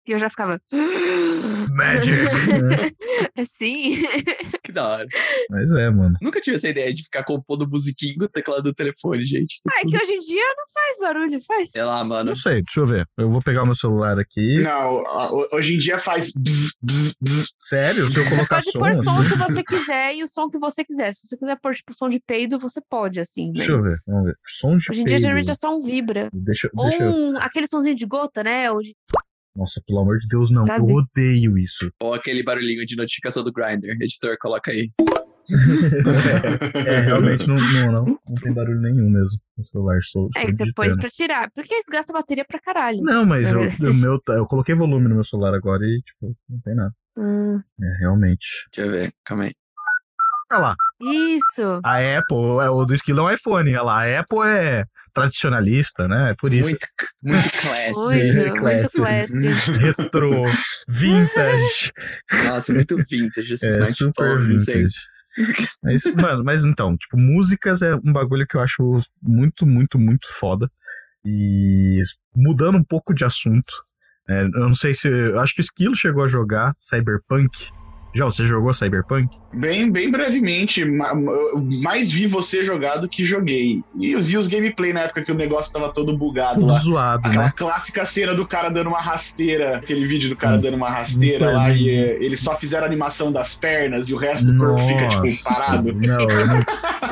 [0.08, 0.58] E eu já ficava.
[1.74, 2.16] Magic!
[3.36, 3.98] Assim.
[4.64, 5.06] Que da hora.
[5.48, 6.14] Mas é, mano.
[6.20, 9.60] Nunca tive essa ideia de ficar compondo musiquinha no teclado do telefone, gente.
[9.66, 11.70] Ah, é que hoje em dia não faz barulho, faz.
[11.70, 12.28] Sei lá, mano.
[12.30, 13.06] Não sei, deixa eu ver.
[13.16, 14.60] Eu vou pegar o meu celular aqui.
[14.60, 15.02] Não,
[15.54, 17.46] hoje em dia faz bzz, bzz, bzz.
[17.58, 18.10] Sério?
[18.10, 18.78] Se eu colocar Pode som.
[18.78, 19.28] pôr som assim?
[19.30, 21.12] se você quiser e o som que você quiser.
[21.14, 23.50] Se você quiser pôr, tipo, som de peido, você pode, assim.
[23.52, 24.34] Deixa eu mas ver, vamos ver.
[24.44, 25.20] Som de Hoje em dia, peido.
[25.20, 26.28] geralmente, é só um vibra.
[26.34, 27.10] Deixa, Ou deixa eu...
[27.10, 28.70] um, aquele somzinho de gota, né?
[28.70, 28.94] Ou de...
[29.58, 30.62] Nossa, pelo amor de Deus, não.
[30.62, 30.88] Sabe?
[30.88, 31.90] Eu odeio isso.
[32.00, 33.90] Ou aquele barulhinho de notificação do Grindr.
[34.00, 34.88] Editor, coloca aí.
[36.86, 39.98] É, realmente não, não, não, não tem barulho nenhum mesmo no celular.
[39.98, 41.50] Estou, É, estou que você pôs pra tirar.
[41.50, 43.00] Porque isso gasta bateria pra caralho.
[43.02, 46.60] Não, mas eu, o meu, eu coloquei volume no meu celular agora e, tipo, não
[46.60, 46.94] tem nada.
[47.16, 48.46] Hum, É, realmente.
[48.72, 49.54] Deixa eu ver, calma aí.
[50.52, 51.80] Olha lá, isso.
[51.84, 53.70] a Apple, é, o do esquilo é um iPhone.
[53.70, 54.84] Olha lá, a Apple é
[55.20, 56.30] tradicionalista, né?
[56.30, 56.64] É por isso.
[56.70, 56.86] Muito,
[57.22, 57.92] muito classy.
[57.94, 58.96] Muito, muito classy.
[58.96, 59.48] classy.
[59.78, 60.46] Retrô,
[60.88, 61.92] vintage.
[62.46, 63.94] Nossa, muito vintage esse É, smartphone.
[63.94, 64.88] super vintage.
[65.82, 70.26] Mas, mano, mas então, tipo, músicas é um bagulho que eu acho muito, muito, muito
[70.30, 70.70] foda.
[71.24, 72.02] E
[72.34, 73.72] mudando um pouco de assunto,
[74.28, 75.08] é, eu não sei se.
[75.08, 77.70] Eu acho que o Esquilo chegou a jogar Cyberpunk.
[78.14, 79.28] Já, você jogou Cyberpunk?
[79.52, 80.84] Bem, bem brevemente,
[81.82, 83.82] mais vi você jogar do que joguei.
[83.98, 86.78] E eu vi os gameplay na época que o negócio tava todo bugado lá.
[86.78, 87.52] zoado, Aquela né?
[87.56, 90.60] clássica cena do cara dando uma rasteira, aquele vídeo do cara Hum.
[90.60, 94.16] dando uma rasteira lá, e eh, eles só fizeram a animação das pernas e o
[94.16, 95.92] resto do corpo fica, tipo, parado.
[95.92, 96.64] Não, eu não.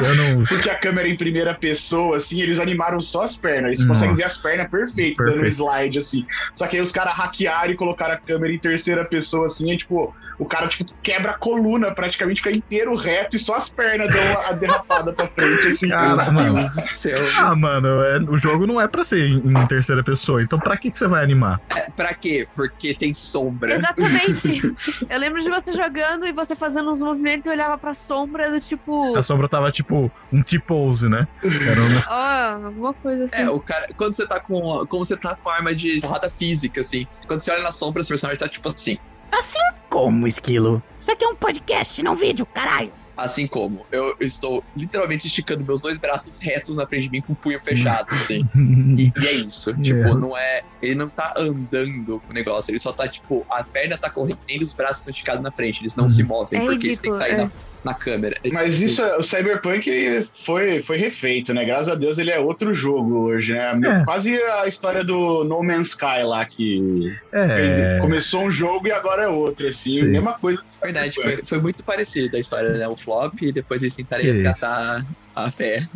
[0.05, 3.73] Eu não Porque a câmera em primeira pessoa, assim, eles animaram só as pernas.
[3.73, 5.55] Eles conseguem ver as Nossa, pernas perfeitas, dando um perfeito.
[5.55, 6.27] slide, assim.
[6.55, 9.77] Só que aí os caras hackearam e colocaram a câmera em terceira pessoa, assim, e,
[9.77, 14.13] tipo, o cara, tipo, quebra a coluna, praticamente fica inteiro reto e só as pernas
[14.13, 15.89] dão a derrapada pra frente, assim.
[15.89, 16.55] Cara, Meu mano.
[16.57, 17.19] Deus do céu.
[17.39, 20.43] Ah, mano, é- o jogo não é pra ser em, em terceira pessoa.
[20.43, 21.59] Então pra que, que você vai animar?
[21.75, 22.47] É, pra quê?
[22.55, 23.75] Porque tem sombra.
[23.75, 24.75] Exatamente.
[25.09, 28.61] Eu lembro de você jogando e você fazendo uns movimentos e olhava pra sombra do
[28.61, 29.17] tipo.
[29.17, 29.86] A sombra tava tipo
[30.33, 31.27] um T-pose, né?
[31.43, 32.05] Era uma...
[32.63, 33.37] Ó, alguma coisa assim.
[33.37, 36.81] É, o cara, quando você tá com, como você tá com arma de porrada física,
[36.81, 38.99] assim, quando você olha na sombra, o personagem tá tipo assim.
[39.33, 40.83] Assim como, Esquilo?
[40.99, 42.93] Isso aqui é um podcast, não vídeo, caralho.
[43.17, 47.23] Assim como eu, eu estou literalmente esticando meus dois braços retos na frente de mim
[47.23, 48.47] com o punho fechado, assim.
[48.55, 49.73] E, e é isso.
[49.75, 50.15] Tipo, É.
[50.15, 50.63] não é.
[50.83, 52.71] Ele não tá andando com o negócio.
[52.71, 55.81] Ele só tá, tipo, a perna tá correndo e os braços estão esticados na frente.
[55.81, 56.09] Eles não Uhum.
[56.09, 57.45] se movem, É porque eles têm que ridículo, sair é.
[57.45, 57.51] na,
[57.87, 58.37] na câmera.
[58.53, 61.65] Mas isso, o Cyberpunk foi, foi refeito, né?
[61.65, 63.79] Graças a Deus ele é outro jogo hoje, né?
[64.01, 64.05] É.
[64.05, 67.99] Quase a história do No Man's Sky lá, que É.
[68.01, 69.91] começou um jogo e agora é outro, assim.
[69.91, 70.07] Sim.
[70.07, 70.61] Mesma coisa.
[70.83, 72.79] Verdade, foi, foi muito parecido a história, Sim.
[72.79, 72.89] né?
[72.89, 74.31] O flop, e depois eles tentaram Sim.
[74.31, 75.07] resgatar
[75.45, 75.87] a fé.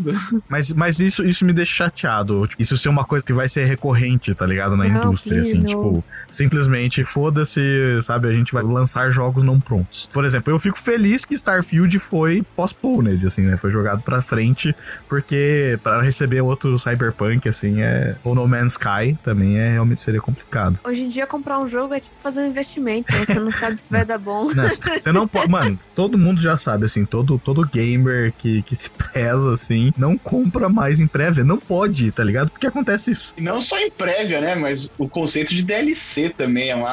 [0.48, 2.46] Mas, mas isso, isso me deixa chateado.
[2.46, 4.76] Tipo, Isso ser uma coisa que vai ser recorrente, tá ligado?
[4.76, 5.60] Na Não, indústria, please, assim.
[5.60, 5.66] não.
[5.66, 7.60] Tipo, simplesmente foda-se,
[8.02, 8.28] sabe?
[8.28, 10.08] A gente vai lançar jogos não prontos.
[10.12, 13.56] Por exemplo, eu fico feliz que Starfield foi postponed, assim, né?
[13.56, 14.74] Foi jogado pra frente,
[15.08, 18.16] porque pra receber outro Cyberpunk, assim, é.
[18.24, 20.78] Ou No Man's Sky também é realmente seria complicado.
[20.84, 23.12] Hoje em dia, comprar um jogo é tipo fazer um investimento.
[23.12, 24.50] Você não sabe se vai dar bom.
[24.52, 25.48] Não, você não pode.
[25.50, 28.90] Mano, todo mundo já sabe, assim, todo, todo gamer que, que se
[29.30, 31.44] preza, assim, não compra mais em prévia.
[31.44, 32.50] Não pode, tá ligado?
[32.50, 33.32] Porque acontece isso.
[33.36, 34.54] E não só em prévia, né?
[34.54, 36.90] Mas o conceito de DLC também é uma.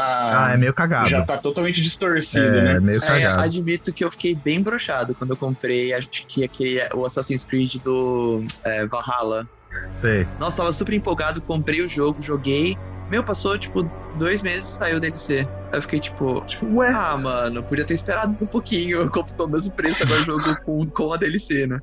[0.48, 1.10] Ah, é meio cagado.
[1.10, 2.80] Já tá totalmente distorcido, É, né?
[2.80, 3.42] meio É, cagado.
[3.42, 7.76] admito que eu fiquei bem brochado quando eu comprei, acho que aquele, o Assassin's Creed
[7.84, 9.48] do é, Valhalla.
[9.94, 10.28] Sei.
[10.40, 12.76] Nossa, tava super empolgado, comprei o jogo, joguei.
[13.10, 13.84] Meu, passou, tipo,
[14.18, 15.48] dois meses saiu o DLC.
[15.72, 16.90] Aí eu fiquei, tipo, Tipo, ué.
[16.94, 18.98] ah, mano, podia ter esperado um pouquinho.
[19.02, 21.80] Eu compro o mesmo preço agora o jogo com, com a DLC, né?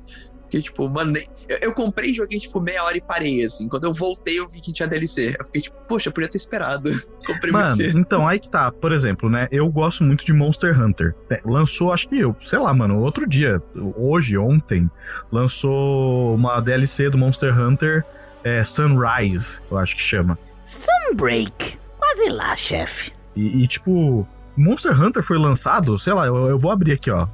[0.55, 1.17] Fiquei, tipo, mano,
[1.49, 3.67] eu, eu comprei e joguei, tipo, meia hora e parei, assim.
[3.67, 5.35] Quando eu voltei, eu vi que tinha DLC.
[5.37, 6.89] Eu fiquei, tipo, poxa, podia ter esperado.
[7.27, 7.99] comprei muito Mano, cedo.
[7.99, 8.71] então, aí que tá.
[8.71, 9.47] Por exemplo, né?
[9.51, 11.13] Eu gosto muito de Monster Hunter.
[11.29, 13.61] É, lançou, acho que eu, sei lá, mano, outro dia,
[13.97, 14.89] hoje, ontem,
[15.31, 18.05] lançou uma DLC do Monster Hunter
[18.43, 20.37] é, Sunrise, eu acho que chama.
[20.63, 21.77] Sunbreak.
[21.97, 23.11] Quase lá, chefe.
[23.35, 27.27] E, e, tipo, Monster Hunter foi lançado, sei lá, eu, eu vou abrir aqui, ó,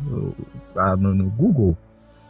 [0.97, 1.77] no, no Google.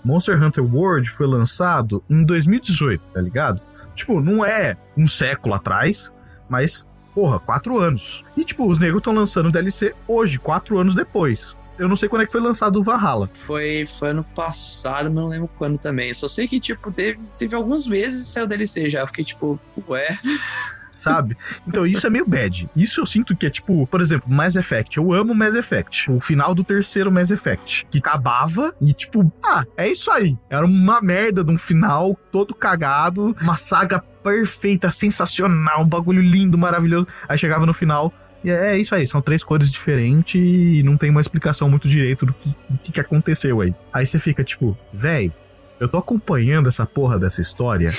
[0.04, 3.62] Monster Hunter World foi lançado em 2018, tá ligado?
[3.96, 6.12] Tipo, não é um século atrás,
[6.50, 8.24] mas, porra, quatro anos.
[8.36, 11.56] E, tipo, os negros estão lançando DLC hoje, quatro anos depois.
[11.78, 13.30] Eu não sei quando é que foi lançado o Valhalla.
[13.46, 16.10] Foi, foi ano passado, mas não lembro quando também.
[16.10, 19.00] Eu só sei que, tipo, teve, teve alguns meses e saiu DLC já.
[19.00, 20.20] Eu fiquei, tipo, ué.
[21.02, 21.36] sabe?
[21.68, 22.70] Então isso é meio bad.
[22.76, 24.98] Isso eu sinto que é tipo, por exemplo, Mass Effect.
[24.98, 26.12] Eu amo Mass Effect.
[26.12, 27.88] O final do terceiro Mass Effect.
[27.90, 30.38] Que acabava e tipo, ah, é isso aí.
[30.50, 33.36] Era uma merda de um final todo cagado.
[33.42, 35.82] Uma saga perfeita, sensacional.
[35.82, 37.08] Um bagulho lindo, maravilhoso.
[37.28, 38.14] Aí chegava no final.
[38.44, 42.26] E é isso aí, são três cores diferentes e não tem uma explicação muito direito
[42.26, 43.74] do que, do que aconteceu aí.
[43.94, 45.32] Aí você fica tipo, véi,
[45.80, 47.92] eu tô acompanhando essa porra dessa história,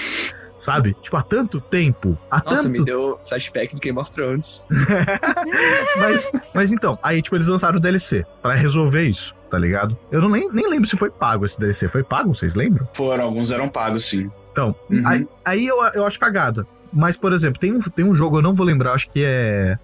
[0.63, 0.95] sabe?
[1.03, 2.17] Tipo, há tanto tempo.
[2.31, 4.65] Há Nossa, tanto me deu flashback do Game of Thrones.
[5.99, 9.99] mas, mas então, aí, tipo, eles lançaram o DLC pra resolver isso, tá ligado?
[10.11, 11.89] Eu não nem, nem lembro se foi pago esse DLC.
[11.89, 12.89] Foi pago, vocês lembram?
[12.95, 14.31] Foram, alguns eram pagos, sim.
[14.53, 15.03] Então, Uhum.
[15.05, 16.65] aí, aí eu, eu acho cagada.
[16.93, 19.77] Mas, por exemplo, tem um, tem um jogo, eu não vou lembrar, acho que é.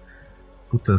[0.69, 0.95] Puta.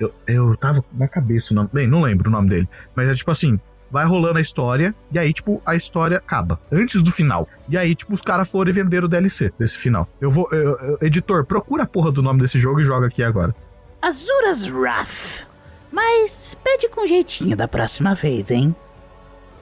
[0.00, 1.68] Eu, eu tava na cabeça o nome.
[1.72, 2.68] Bem, não lembro o nome dele.
[2.96, 6.60] Mas é tipo assim: vai rolando a história, e aí, tipo, a história acaba.
[6.72, 7.48] Antes do final.
[7.68, 10.08] E aí, tipo, os caras foram e venderam o DLC desse final.
[10.20, 10.48] Eu vou.
[10.52, 13.54] eu- eu- editor, procura a porra do nome desse jogo e joga aqui agora.
[14.02, 15.46] Azuras Wrath.
[15.92, 18.74] Mas pede com jeitinho da próxima vez, hein?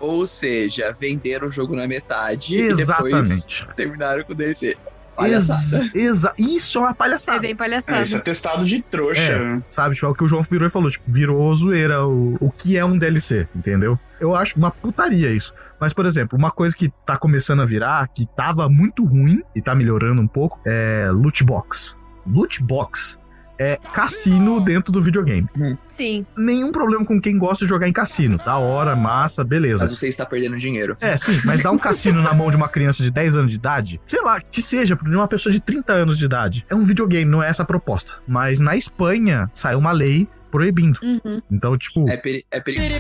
[0.01, 3.61] Ou seja, venderam o jogo na metade e Exatamente.
[3.61, 4.77] depois terminaram com o DLC.
[5.20, 7.38] Ex exa Isso é uma palhaçada.
[7.38, 8.03] É bem É, palhaçada.
[8.03, 9.20] isso é testado de trouxa.
[9.20, 9.38] É.
[9.38, 9.62] né?
[9.68, 12.51] Sabe, tipo, é o que o João virou e falou, tipo, virou zoeira o, o
[12.51, 13.98] que é um DLC, entendeu?
[14.20, 15.53] Eu acho uma putaria isso.
[15.81, 19.61] Mas, por exemplo, uma coisa que tá começando a virar, que tava muito ruim e
[19.61, 21.96] tá melhorando um pouco, é loot box.
[22.27, 23.18] Loot box
[23.59, 25.49] é cassino dentro do videogame.
[25.88, 26.27] Sim.
[26.37, 28.38] Nenhum problema com quem gosta de jogar em cassino.
[28.38, 29.85] Da hora, massa, beleza.
[29.85, 30.97] Mas você está perdendo dinheiro.
[31.01, 33.57] É, sim, mas dar um cassino na mão de uma criança de 10 anos de
[33.57, 36.67] idade, sei lá, que seja, de uma pessoa de 30 anos de idade.
[36.69, 38.17] É um videogame, não é essa a proposta.
[38.27, 40.99] Mas na Espanha saiu uma lei proibindo.
[41.03, 41.41] Uhum.
[41.51, 42.91] Então, tipo, É, peri é perigoso.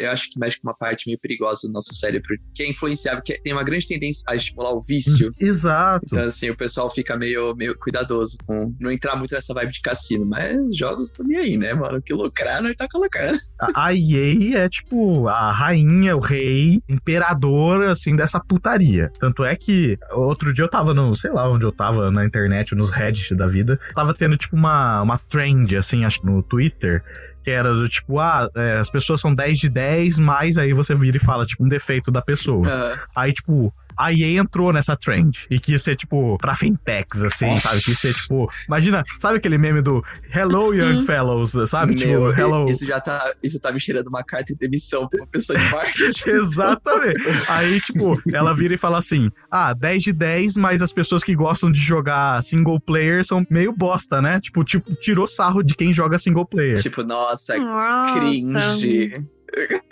[0.00, 3.22] Eu acho que mexe com uma parte meio perigosa do nosso cérebro, que é influenciável,
[3.22, 5.30] que tem uma grande tendência a estimular o vício.
[5.38, 6.04] exato.
[6.06, 9.80] Então, assim, o pessoal fica meio, meio cuidadoso com não entrar muito nessa vibe de
[9.80, 10.26] cassino.
[10.26, 12.00] Mas os jogos nem aí, né, mano?
[12.02, 13.38] Que lucrar, nós tá colocando.
[13.74, 19.12] A EA é tipo a rainha, o rei, imperador, assim, dessa putaria.
[19.18, 22.74] Tanto é que outro dia eu tava no, sei lá onde eu tava na internet,
[22.74, 27.02] nos Reddit da vida, tava tendo tipo uma, uma trend, assim, acho no Twitter.
[27.50, 30.94] Que era do tipo, ah, é, as pessoas são 10 de 10, mas aí você
[30.94, 32.64] vira e fala, tipo, um defeito da pessoa.
[32.68, 37.46] Ah, Aí, tipo, a EA entrou nessa trend e quis ser, tipo, pra fintechs, assim,
[37.46, 37.68] Nossa.
[37.68, 37.82] sabe?
[37.82, 41.94] Quis ser, tipo, imagina, sabe aquele meme do Hello Young Fellows, sabe?
[41.96, 42.70] meu, tipo, Hello.
[42.70, 45.70] isso já tá, isso tá me cheirando uma carta de demissão pra uma pessoa de
[45.70, 46.30] marketing.
[46.30, 47.22] Exatamente.
[47.48, 51.34] Aí, tipo, ela vira e fala assim: ah, 10 de 10, mas as pessoas que
[51.34, 54.40] gostam de jogar single player são meio bosta, né?
[54.40, 56.80] Tipo, tipo tirou sarro de quem joga single player.
[56.80, 58.14] tipo, nossa, Nossa.
[58.14, 59.24] cringe.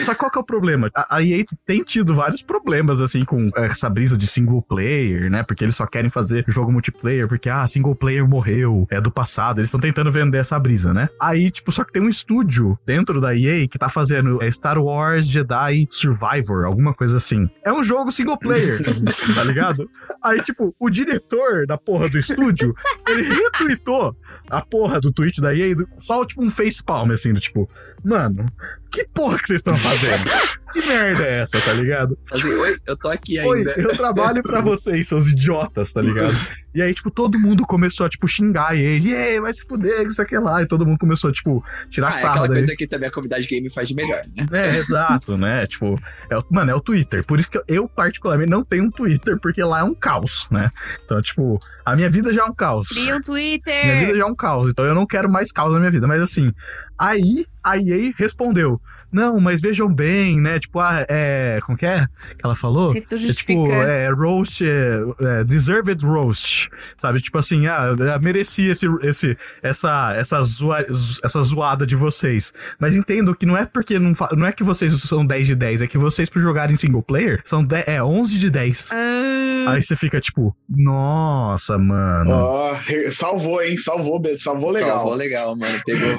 [0.01, 0.91] Só qual que é o problema?
[0.95, 5.43] A, a EA tem tido vários problemas, assim, com essa brisa de single player, né?
[5.43, 9.61] Porque eles só querem fazer jogo multiplayer, porque, ah, single player morreu, é do passado.
[9.61, 11.09] Eles estão tentando vender essa brisa, né?
[11.21, 14.79] Aí, tipo, só que tem um estúdio dentro da EA que tá fazendo é, Star
[14.79, 17.49] Wars Jedi Survivor, alguma coisa assim.
[17.65, 18.81] É um jogo single player,
[19.35, 19.89] tá ligado?
[20.23, 22.75] Aí, tipo, o diretor da porra do estúdio,
[23.09, 24.17] ele retweetou
[24.51, 27.69] a porra do tweet da EA, só, tipo, um facepalm, assim, do tipo,
[28.05, 28.47] mano,
[28.91, 30.25] que porra que vocês estão fazendo?
[30.73, 32.19] Que merda é essa, tá ligado?
[32.31, 33.75] Assim, oi, eu tô aqui Oi, ainda.
[33.77, 36.37] eu trabalho pra vocês, seus idiotas, tá ligado?
[36.75, 39.11] E aí, tipo, todo mundo começou a, tipo, xingar ele.
[39.13, 40.63] E vai se fuder, isso aqui lá.
[40.63, 42.59] E todo mundo começou, tipo, tirar Ah, é sarro aquela daí.
[42.59, 44.47] coisa que também a comunidade game faz de melhor, né?
[44.53, 45.67] É, exato, né?
[45.67, 45.99] Tipo,
[46.31, 47.25] é, mano, é o Twitter.
[47.25, 50.71] Por isso que eu, particularmente, não tenho um Twitter, porque lá é um caos, né?
[51.05, 52.89] Então, tipo, a minha vida já é um caos.
[52.89, 53.85] Cria um Twitter.
[53.87, 56.07] Minha vida já é um caos, então eu não quero mais caos na minha vida.
[56.07, 56.53] Mas assim,
[56.99, 60.59] aí a EA respondeu: Não, mas vejam bem, né?
[60.59, 61.59] Tipo, ah, é.
[61.65, 62.93] Como que é que ela falou?
[62.93, 65.01] Que tu É tipo, é, roast, é,
[65.41, 66.69] é, deserved roast,
[66.99, 67.21] sabe?
[67.21, 70.85] Tipo assim, ah, eu merecia esse, esse, essa, essa, zoa,
[71.25, 72.53] essa zoada de vocês.
[72.79, 75.55] Mas entendo que não é porque não, fa- não é que vocês são 10 de
[75.55, 78.91] 10, é que vocês por jogarem single player são 10, é 11 de 10.
[78.93, 82.31] Ah, Aí você fica tipo, nossa, mano.
[82.31, 83.77] Ó, re- salvou, hein?
[83.79, 84.99] Salvou, salvou legal.
[84.99, 85.79] Salvou legal, mano.
[85.85, 86.19] Pegou,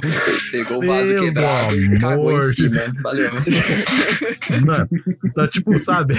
[0.51, 3.01] pegou o vaso Meu quebrado, cagou amor em de cima.
[3.03, 3.29] Valeu.
[4.65, 4.87] Mano,
[5.25, 6.13] então, tipo, sabe?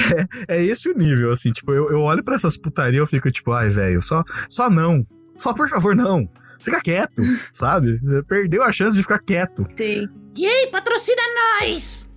[0.48, 1.52] É, é esse o nível, assim.
[1.52, 4.68] Tipo, eu, eu olho pra essas putarias e eu fico, tipo, ai, velho, só, só
[4.70, 5.06] não.
[5.36, 6.28] Só por favor, não.
[6.58, 7.22] Fica quieto,
[7.54, 7.98] sabe?
[8.28, 9.66] Perdeu a chance de ficar quieto.
[9.76, 10.06] sim.
[10.36, 11.20] E aí, patrocina
[11.60, 12.08] nós!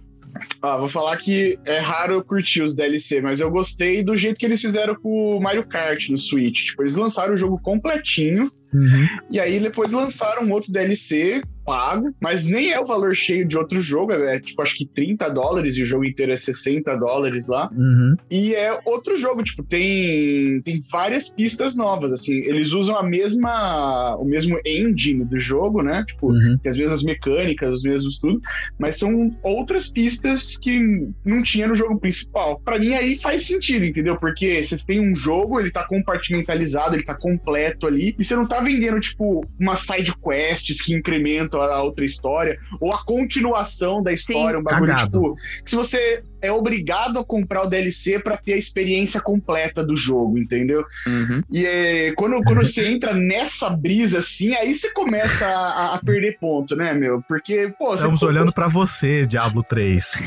[0.61, 4.37] Ah, vou falar que é raro eu curtir os DLC, mas eu gostei do jeito
[4.39, 6.65] que eles fizeram com o Mario Kart no Switch.
[6.65, 9.07] Tipo, eles lançaram o jogo completinho Uhum.
[9.29, 13.57] e aí depois lançaram um outro DLC pago, mas nem é o valor cheio de
[13.57, 17.47] outro jogo, é tipo, acho que 30 dólares e o jogo inteiro é 60 dólares
[17.47, 17.69] lá.
[17.75, 18.15] Uhum.
[18.29, 24.15] E é outro jogo, tipo, tem, tem várias pistas novas, assim, eles usam a mesma,
[24.17, 26.03] o mesmo engine do jogo, né?
[26.07, 26.57] Tipo, Uhum.
[26.57, 28.39] tem as mesmas mecânicas, os mesmos tudo,
[28.79, 30.79] mas são outras pistas que
[31.25, 32.59] não tinha no jogo principal.
[32.59, 34.17] Pra mim aí faz sentido, entendeu?
[34.17, 38.45] Porque você tem um jogo, ele tá compartimentalizado, ele tá completo ali, e você não
[38.47, 44.01] tá vendendo, tipo, uma side quests que incrementam a a outra história, ou a continuação
[44.03, 45.11] da história, um bagulho, Cagado.
[45.19, 49.83] tipo, que se você é obrigado a comprar o DLC pra ter a experiência completa
[49.83, 50.85] do jogo, entendeu?
[51.07, 51.41] Uhum.
[51.49, 56.37] E é, quando, quando você entra nessa brisa assim, aí você começa a, a perder
[56.39, 57.21] ponto, né, meu?
[57.27, 60.23] Porque, pô, Estamos você olhando pra você, Diablo 3.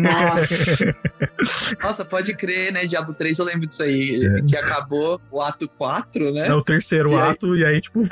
[0.00, 0.96] Nossa.
[1.82, 2.86] Nossa, pode crer, né?
[2.86, 4.24] Diablo 3, eu lembro disso aí.
[4.24, 4.42] É.
[4.42, 6.48] Que acabou o ato 4, né?
[6.48, 8.06] É o terceiro E aí- ato, e aí, tipo.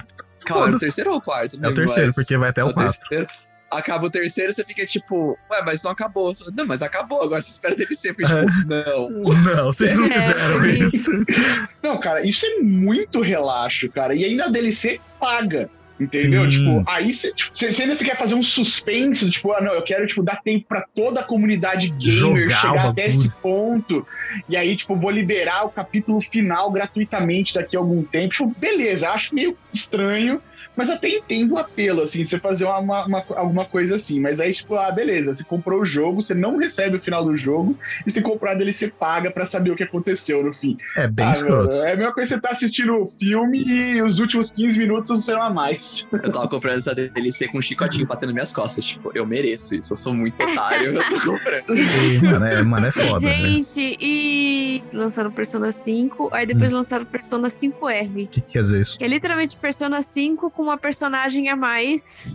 [0.45, 1.59] Calma, é o terceiro ou o quarto?
[1.62, 2.99] É o terceiro, porque vai até o É quatro.
[3.09, 3.26] terceiro.
[3.68, 6.32] Acaba o terceiro, você fica tipo, ué, mas não acabou.
[6.57, 8.12] Não, mas acabou, agora você espera DLC.
[8.14, 9.11] Porque, tipo, não.
[9.43, 11.11] Não, vocês não É, fizeram foi isso.
[11.82, 14.14] Não, cara, isso é muito relaxo, cara.
[14.14, 15.68] E ainda a DLC paga.
[15.99, 16.44] Entendeu?
[16.44, 16.51] Sim.
[16.51, 20.07] Tipo, aí você tipo, ainda você quer fazer um suspense, tipo, ah, não, eu quero,
[20.07, 24.07] tipo, dar tempo pra toda a comunidade gamer Jogar chegar até esse ponto.
[24.49, 28.34] E aí, tipo, vou liberar o capítulo final gratuitamente daqui a algum tempo.
[28.34, 30.40] Tipo, beleza, acho meio estranho,
[30.77, 34.20] mas até entendo o apelo, assim, você fazer uma, uma- uma- alguma coisa assim.
[34.20, 37.37] Mas aí, tipo, ah, beleza, você comprou o jogo, você não recebe o final do
[37.37, 40.77] jogo, e se comprar dele, você paga pra saber o que aconteceu no fim.
[40.97, 41.72] É bem Ah, escroto.
[41.74, 45.09] é a mesma coisa que você tá assistindo o filme e os últimos 15 minutos
[45.11, 46.07] não sei lá mais.
[46.12, 48.85] Eu tava comprando essa DLC com um chicotinho batendo minhas costas.
[48.85, 51.66] Tipo, eu mereço isso, eu sou muito otário, eu tô comprando.
[51.77, 53.35] Sim, mano, é, mano, é foda, né?
[53.37, 56.77] Gente, e lançaram Persona 5, aí depois Hum.
[56.77, 58.24] lançaram Persona 5R.
[58.24, 58.99] O que quer dizer isso?
[58.99, 62.26] Que é literalmente Persona 5 com uma personagem a mais.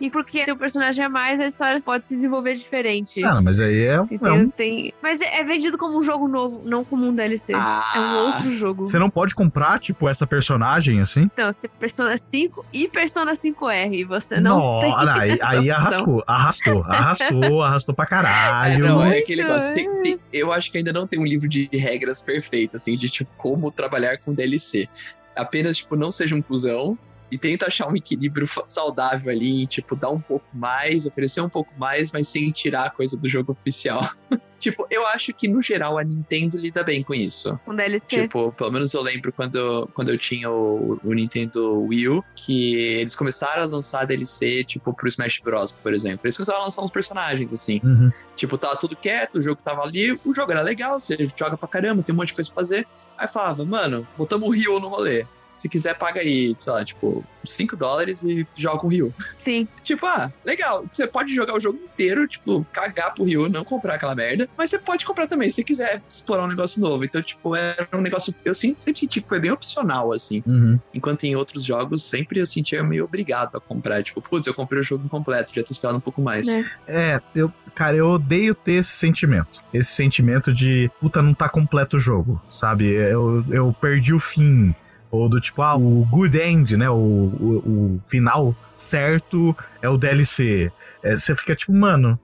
[0.00, 3.22] E porque tem um personagem a mais, a história pode se desenvolver diferente.
[3.22, 4.00] Ah, não, mas aí é, é
[4.32, 4.94] um Tem...
[5.02, 7.52] Mas é é vendido como um jogo novo, não como um DLC.
[7.54, 7.92] Ah.
[7.94, 8.86] É um outro jogo.
[8.86, 11.30] Você não pode comprar, tipo, essa personagem assim?
[11.36, 14.06] Não, você tem Persona 5 e Persona 5R.
[14.06, 14.94] Você não Nó, tem.
[15.10, 18.86] aí, aí arrastou, arrastou, arrastou, arrastou pra É, caralho.
[18.88, 19.74] não, é aquele negócio.
[19.74, 20.00] tem- é.
[20.00, 23.30] tem- eu acho que ainda não tem um livro de regras perfeito, assim, de tipo,
[23.36, 24.88] como trabalhar com DLC.
[25.36, 26.98] Apenas, tipo, não seja um cuzão
[27.30, 31.72] e tenta achar um equilíbrio saudável ali, tipo, dar um pouco mais, oferecer um pouco
[31.78, 34.10] mais, mas sem tirar a coisa do jogo oficial.
[34.58, 37.58] tipo, eu acho que, no geral, a Nintendo lida bem com isso.
[37.66, 38.22] Um DLC.
[38.22, 42.74] Tipo, pelo menos eu lembro quando, quando eu tinha o, o Nintendo Wii U, que
[42.74, 46.20] eles começaram a lançar DLC, tipo, pro Smash Bros, por exemplo.
[46.24, 47.80] Eles começaram a lançar uns personagens, assim.
[47.84, 48.10] Uhum.
[48.36, 51.68] Tipo, tava tudo quieto, o jogo tava ali, o jogo era legal, você joga pra
[51.68, 52.86] caramba, tem um monte de coisa pra fazer.
[53.16, 55.26] Aí falava, mano, botamos o Ryu no rolê.
[55.60, 59.12] Se quiser, paga aí, sei lá, tipo, 5 dólares e joga o Ryu.
[59.36, 59.68] Sim.
[59.90, 60.86] Tipo, ah, legal.
[60.92, 64.48] Você pode jogar o jogo inteiro, tipo, cagar pro Ryu, não comprar aquela merda.
[64.56, 67.04] Mas você pode comprar também, se você quiser explorar um negócio novo.
[67.04, 68.32] Então, tipo, era um negócio.
[68.44, 70.44] Eu sempre, sempre senti que foi bem opcional, assim.
[70.46, 70.78] Uhum.
[70.94, 74.04] Enquanto em outros jogos, sempre eu sentia meio obrigado a comprar.
[74.04, 76.46] Tipo, putz, eu comprei o jogo incompleto, já tô esperando um pouco mais.
[76.46, 76.64] É.
[76.86, 79.60] É, eu, cara, eu odeio ter esse sentimento.
[79.74, 82.86] Esse sentimento de, puta, não tá completo o jogo, sabe?
[82.86, 84.72] Eu, eu perdi o fim.
[85.10, 86.88] Ou do tipo, ah, o good end, né?
[86.88, 90.70] O, o, o final certo é o DLC.
[91.02, 92.18] É, você fica tipo, mano.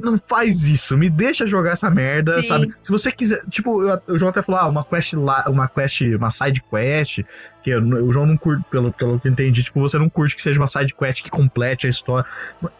[0.00, 2.48] Não faz isso, me deixa jogar essa merda, Sim.
[2.48, 2.74] sabe?
[2.82, 6.00] Se você quiser, tipo, eu- o João até falou, ah, uma quest lá, uma quest,
[6.16, 7.20] uma side quest,
[7.62, 10.34] que eu- o João não curte, pelo, pelo que eu entendi, tipo, você não curte
[10.34, 12.28] que seja uma side quest que complete a história.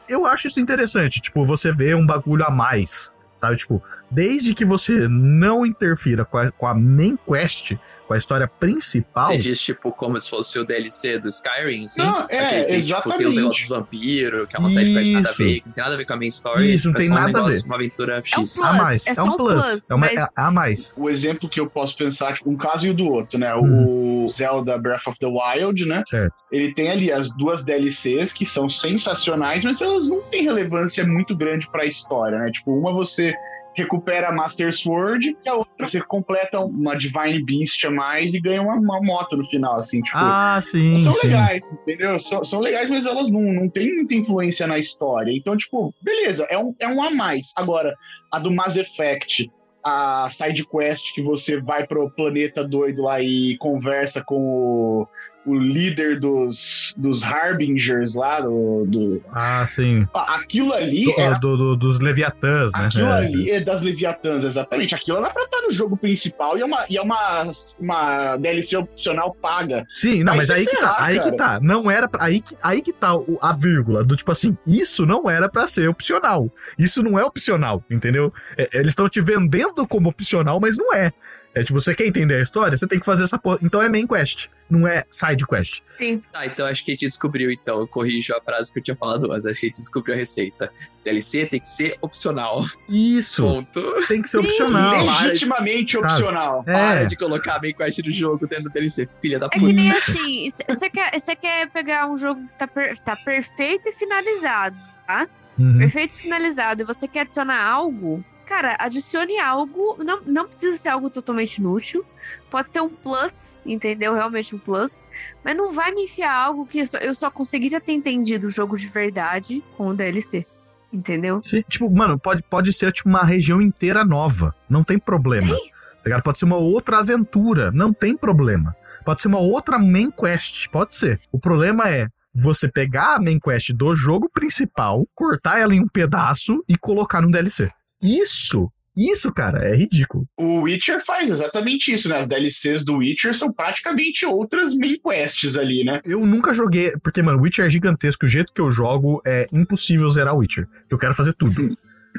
[0.08, 3.58] Eu acho isso interessante, tipo, você vê um bagulho a mais, sabe?
[3.58, 3.80] Tipo,
[4.12, 7.72] desde que você não interfira com a, com a main quest,
[8.06, 9.28] com a história principal.
[9.28, 12.02] Você diz, tipo, como se fosse o DLC do Skyrim, assim?
[12.02, 13.36] Não, é, Aquele que, Tipo, tem os exatamente.
[13.36, 15.94] negócios dos vampiros, que é uma side quest nada a ver, que não tem nada
[15.94, 16.74] a ver com a main story.
[16.74, 17.66] Isso, não é tem um nada a negócio, ver.
[17.66, 18.34] Uma aventura É um X.
[18.34, 18.62] plus.
[18.62, 19.06] a mais.
[19.06, 19.52] é É, um plus.
[19.66, 20.94] plus, é, uma, mas- é a mais.
[20.96, 23.54] O exemplo que eu posso pensar, tipo, um caso e o do outro, né?
[23.54, 24.24] Uhum.
[24.26, 26.02] O Zelda Breath of the Wild, né?
[26.08, 26.34] Certo.
[26.50, 31.34] Ele tem ali as duas DLCs que são sensacionais, mas elas não têm relevância muito
[31.36, 32.50] grande pra história, né?
[32.50, 33.32] Tipo, uma você
[33.74, 38.40] recupera a Master Sword e a outra você completa uma Divine Beast a mais e
[38.40, 40.16] ganha uma, uma moto no final, assim, tipo.
[40.18, 41.28] Ah, sim, são sim.
[41.28, 42.18] legais, entendeu?
[42.18, 45.32] São, são legais, mas elas não, não têm muita influência na história.
[45.32, 47.52] Então, tipo, beleza, é um, é um a mais.
[47.56, 47.94] Agora,
[48.30, 49.50] a do Mass Effect,
[49.84, 55.08] a side quest que você vai pro planeta doido lá e conversa com o,
[55.44, 58.84] o líder dos, dos Harbingers lá, do.
[58.86, 60.06] do- Ah, sim.
[60.14, 62.86] Aquilo ali Do- era do- do- dos Leviatãs, né?
[62.86, 63.12] Aquilo É.
[63.12, 64.94] ali é das Leviatãs, exatamente.
[64.94, 68.76] Aquilo era pra estar no jogo principal e é uma, e é uma, uma DLC
[68.76, 69.84] opcional paga.
[69.88, 71.36] Sim, não, mas se aí que tá, ferrar, aí que cara.
[71.36, 71.60] tá.
[71.60, 75.28] Não era pra, aí que aí que tá a vírgula do tipo assim, isso não
[75.28, 76.48] era pra ser opcional.
[76.78, 78.32] Isso não é opcional, entendeu?
[78.56, 81.12] É, eles estão te vendendo como opcional, mas não é.
[81.54, 83.58] É tipo, você quer entender a história, você tem que fazer essa porra.
[83.62, 85.82] Então é main quest, não é side quest.
[85.98, 86.22] Sim.
[86.32, 87.78] Tá, então acho que a gente descobriu, então.
[87.80, 89.44] Eu corrijo a frase que eu tinha falado antes.
[89.44, 90.72] Acho que a gente descobriu a receita.
[91.04, 92.64] DLC tem que ser opcional.
[92.88, 93.82] Isso, Ponto.
[94.08, 94.44] tem que ser Sim.
[94.48, 95.04] opcional.
[95.26, 96.06] Legitimamente Sabe?
[96.12, 96.64] opcional.
[96.64, 99.06] Para É, de colocar a main quest do jogo dentro do DLC.
[99.20, 99.66] Filha da É puta.
[99.66, 103.92] que nem assim, você quer, quer pegar um jogo que tá, per- tá perfeito e
[103.92, 104.76] finalizado,
[105.06, 105.28] tá?
[105.58, 105.76] uhum.
[105.78, 110.88] Perfeito e finalizado, e você quer adicionar algo, cara, adicione algo, não, não precisa ser
[110.88, 112.04] algo totalmente inútil,
[112.50, 114.14] pode ser um plus, entendeu?
[114.14, 115.04] Realmente um plus,
[115.44, 118.88] mas não vai me enfiar algo que eu só, conseguiria ter entendido o jogo de
[118.88, 120.46] verdade com o DLC,
[120.92, 121.40] entendeu?
[121.44, 124.54] Sim, tipo, mano, pode, pode ser tipo uma região inteira nova.
[124.68, 125.56] Não tem problema.
[126.02, 126.22] Tá ligado?
[126.22, 127.70] Pode ser uma outra aventura.
[127.70, 128.76] Não tem problema.
[129.04, 130.68] Pode ser uma outra main quest.
[130.68, 131.20] Pode ser.
[131.30, 135.88] O problema é você pegar a main quest do jogo principal, cortar ela em um
[135.88, 137.70] pedaço e colocar no DLC.
[138.02, 140.26] Isso, isso, cara, é ridículo.
[140.36, 142.18] O Witcher faz exatamente isso, né?
[142.18, 146.00] As DLCs do Witcher são praticamente outras main quests ali, né?
[146.04, 148.26] Eu nunca joguei, porque, mano, Witcher é gigantesco.
[148.26, 150.66] O jeito que eu jogo é impossível zerar Witcher.
[150.90, 151.76] Eu quero fazer tudo.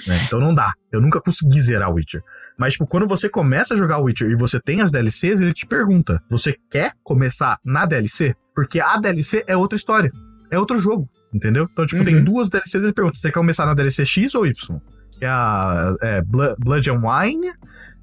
[0.07, 0.23] né?
[0.25, 0.73] Então não dá.
[0.91, 2.21] Eu nunca consegui zerar Witcher.
[2.57, 5.65] Mas, tipo, quando você começa a jogar Witcher e você tem as DLCs, ele te
[5.67, 8.35] pergunta: você quer começar na DLC?
[8.55, 10.11] Porque a DLC é outra história.
[10.51, 11.05] É outro jogo.
[11.33, 11.67] Entendeu?
[11.71, 12.23] Então, tipo, tem Uhum.
[12.23, 14.79] duas DLCs ele pergunta: você quer começar na DLC X ou Y?
[15.23, 17.53] Que é a é, Blo- Blood and Wine.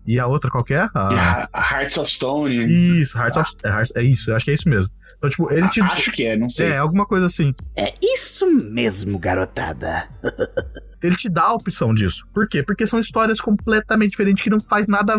[0.06, 0.88] E a outra qual que é?
[0.94, 2.56] A- a, Hearts of Stone.
[3.00, 3.50] Isso, Hearts of...
[3.62, 4.90] é, Hearts- é isso, eu acho que é isso mesmo.
[5.18, 5.82] Então, tipo, ele te.
[5.82, 6.68] Acho que é, não sei.
[6.68, 7.54] É, alguma coisa assim.
[7.76, 10.08] É isso mesmo, garotada.
[11.02, 12.26] Ele te dá a opção disso.
[12.34, 12.62] Por quê?
[12.62, 15.14] Porque são histórias completamente diferentes que não faz nada.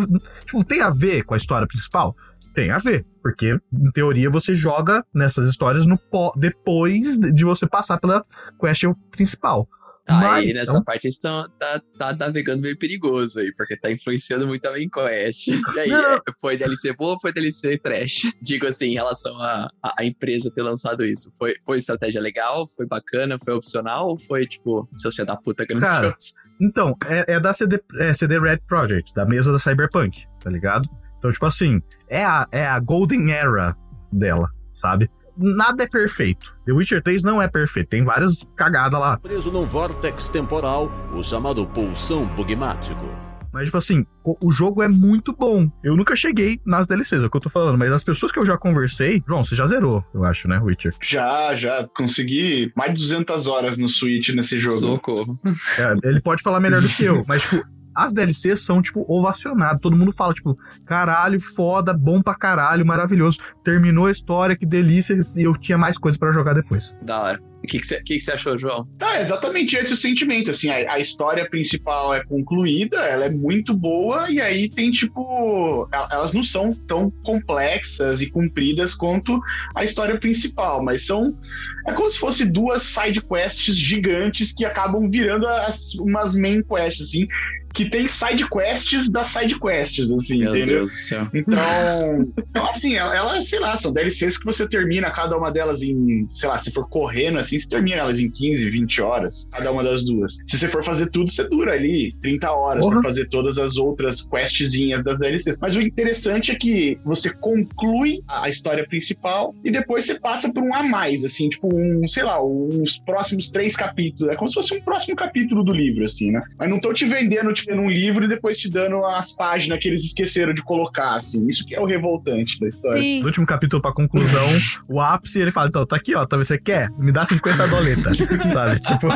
[0.46, 2.14] Tipo, tem a ver com a história principal?
[2.54, 3.04] Tem a ver.
[3.20, 8.24] Porque, em teoria, você joga nessas histórias no pó- depois de de você passar pela
[8.60, 9.68] quest principal.
[10.12, 13.76] Aí Mas, nessa é um- parte eles estão tá, tá navegando meio perigoso aí, porque
[13.76, 15.48] tá influenciando muito a main quest.
[15.48, 18.22] E aí, é, foi DLC boa ou foi DLC trash?
[18.42, 21.30] Digo assim, em relação a, a, a empresa ter lançado isso.
[21.38, 22.66] Foi, foi estratégia legal?
[22.68, 23.38] Foi bacana?
[23.44, 24.08] Foi opcional?
[24.08, 26.16] Ou foi, tipo, seus filha da puta ganancioso?
[26.60, 30.88] Então, é, é da CD, é CD Red Project, da mesa da Cyberpunk, tá ligado?
[31.18, 33.76] Então, tipo assim, é a, é a Golden Era
[34.12, 35.10] dela, sabe?
[35.36, 36.54] Nada é perfeito.
[36.66, 37.88] The Witcher 3 não é perfeito.
[37.88, 39.18] Tem várias cagadas lá.
[39.18, 43.06] Preso num vórtex temporal, o chamado pulsão bugmático.
[43.52, 45.70] Mas, tipo assim, o, o jogo é muito bom.
[45.84, 47.76] Eu nunca cheguei nas DLCs, é o que eu tô falando.
[47.76, 49.22] Mas as pessoas que eu já conversei.
[49.28, 50.94] João, você já zerou, eu acho, né, Witcher?
[51.02, 54.78] Já, já consegui mais de 200 horas no Switch nesse jogo.
[54.78, 55.38] Socorro.
[55.78, 57.24] É, ele pode falar melhor do que eu.
[57.28, 57.62] Mas, tipo,
[57.94, 59.80] as DLCs são, tipo, ovacionadas.
[59.80, 63.38] Todo mundo fala, tipo, caralho, foda, bom pra caralho, maravilhoso.
[63.64, 65.24] Terminou a história, que delícia.
[65.36, 66.96] E eu tinha mais coisa pra jogar depois.
[67.02, 67.40] Da hora.
[67.62, 68.88] O que você que que você achou, João?
[68.98, 73.30] Tá, é exatamente esse o sentimento, assim, a, a história principal é concluída, ela é
[73.30, 79.40] muito boa, e aí tem, tipo, el- elas não são tão complexas e compridas quanto
[79.76, 81.38] a história principal, mas são,
[81.86, 87.08] é como se fosse duas side quests gigantes que acabam virando as, umas main quests,
[87.08, 87.28] assim,
[87.72, 90.76] que tem side quests das side quests, assim, Meu entendeu?
[90.76, 91.28] Deus do céu.
[91.32, 91.54] Então,
[92.38, 96.28] então, assim, ela, ela, sei lá, são DLCs que você termina cada uma delas em,
[96.34, 99.82] sei lá, se for correndo assim, você termina elas em 15, 20 horas, cada uma
[99.82, 100.36] das duas.
[100.46, 103.00] Se você for fazer tudo, você dura ali 30 horas Porra.
[103.00, 105.58] pra fazer todas as outras questzinhas das DLCs.
[105.60, 110.52] Mas o interessante é que você conclui a a história principal e depois você passa
[110.52, 114.32] por um a mais, assim, tipo um, sei lá, uns próximos três capítulos.
[114.32, 116.42] É como se fosse um próximo capítulo do livro, assim, né?
[116.58, 119.88] Mas não tô te vendendo, tipo, num livro e depois te dando as páginas que
[119.88, 121.46] eles esqueceram de colocar, assim.
[121.46, 123.00] Isso que é o revoltante da história.
[123.00, 123.20] Sim.
[123.20, 124.48] No último capítulo, pra conclusão,
[124.88, 126.90] o ápice, ele fala: então, tá aqui, ó, talvez você quer?
[126.98, 128.16] Me dá 50 doletas.
[128.52, 128.80] sabe?
[128.80, 129.08] Tipo.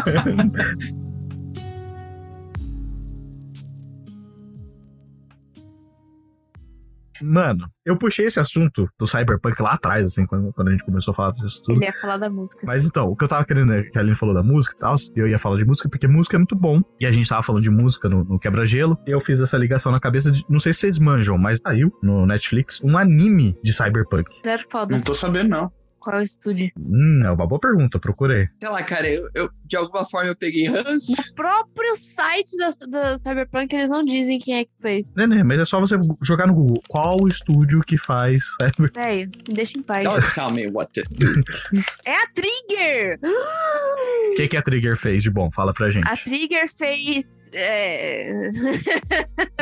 [7.23, 11.13] Mano, eu puxei esse assunto do Cyberpunk lá atrás, assim, quando, quando a gente começou
[11.13, 11.77] a falar disso tudo.
[11.77, 12.67] Ele ia falar da música.
[12.67, 14.79] Mas então, o que eu tava querendo, né, que a Aline falou da música e
[14.79, 16.81] tal, eu ia falar de música, porque música é muito bom.
[17.01, 18.99] E a gente tava falando de música no, no Quebra-Gelo.
[19.07, 20.45] Eu fiz essa ligação na cabeça de.
[20.49, 24.41] Não sei se vocês manjam, mas saiu no Netflix um anime de Cyberpunk.
[24.45, 24.97] Zero foda.
[24.97, 25.73] Não tô sabendo, não.
[26.07, 26.71] Qual é estúdio?
[26.79, 28.47] Hum, é uma boa pergunta, procurei.
[28.61, 31.11] Sei lá, cara, eu, eu- de alguma forma eu peguei ranço.
[31.19, 35.13] No próprio site da, da Cyberpunk, eles não dizem quem é que fez.
[35.17, 38.93] Né, né, mas é só você jogar no Google qual o estúdio que faz Cyber.
[38.95, 40.05] Velho, me deixa em paz.
[40.05, 41.27] Don't tell me what to do.
[42.07, 43.19] É a Trigger!
[43.25, 45.51] O que, que a Trigger fez de bom?
[45.51, 46.07] Fala pra gente.
[46.07, 47.51] A Trigger fez.
[47.53, 48.49] É...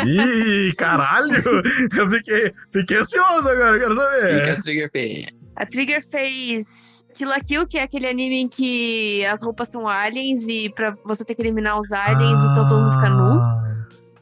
[0.05, 1.43] Ih, caralho!
[1.97, 4.63] Eu fiquei, fiquei ansioso agora, eu quero O que a saber.
[4.63, 5.27] Trigger fez?
[5.57, 9.87] A Trigger fez Kill la Kill, que é aquele anime em que as roupas são
[9.87, 13.41] aliens e pra você ter que eliminar os aliens, então todo mundo fica nu.
[13.41, 13.65] Ah,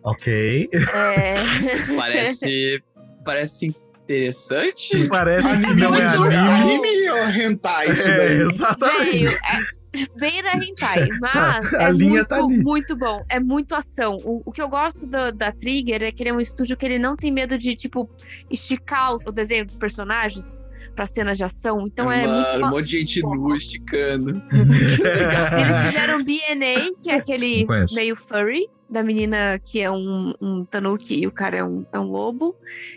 [0.05, 0.69] Ok.
[0.73, 1.35] É...
[1.97, 2.83] Parece.
[3.25, 5.07] parece interessante.
[5.09, 6.35] Parece que não é anime.
[6.37, 8.33] Anime ou hentai É, daí?
[8.43, 9.11] exatamente.
[9.11, 12.59] Veio, é bem da hentai, mas A é linha muito, tá ali.
[12.65, 13.25] muito bom.
[13.29, 14.17] É muito ação.
[14.25, 16.85] O, o que eu gosto do- da Trigger é que ele é um estúdio que
[16.85, 18.11] ele não tem medo de, tipo,
[18.51, 20.61] esticar o desenho dos personagens
[20.95, 21.87] pra cenas de ação.
[21.87, 24.43] Então é Mano, muito um monte de gente nu esticando.
[24.53, 31.23] Eles fizeram BNA, que é aquele meio furry, da menina que é um, um tanuki
[31.23, 32.55] e o cara é um, é um lobo.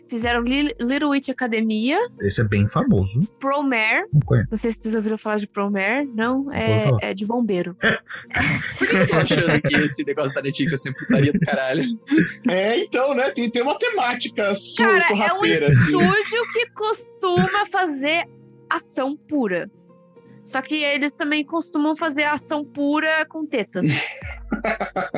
[0.09, 3.21] Fizeram Li- Little Witch Academia, Esse é bem famoso.
[3.39, 4.05] Promare.
[4.11, 4.45] Não.
[4.51, 6.05] Não sei se vocês ouviram falar de Promare.
[6.13, 7.75] Não, é, é de bombeiro.
[8.77, 11.83] Por que eu tô achando que esse negócio da Netflix é sempre putaria do caralho?
[12.49, 13.31] É, então, né?
[13.31, 15.51] Tem, tem uma temática Cara, é um assim.
[15.53, 18.25] estúdio que costuma fazer
[18.69, 19.71] ação pura.
[20.43, 23.85] Só que eles também costumam fazer ação pura com tetas.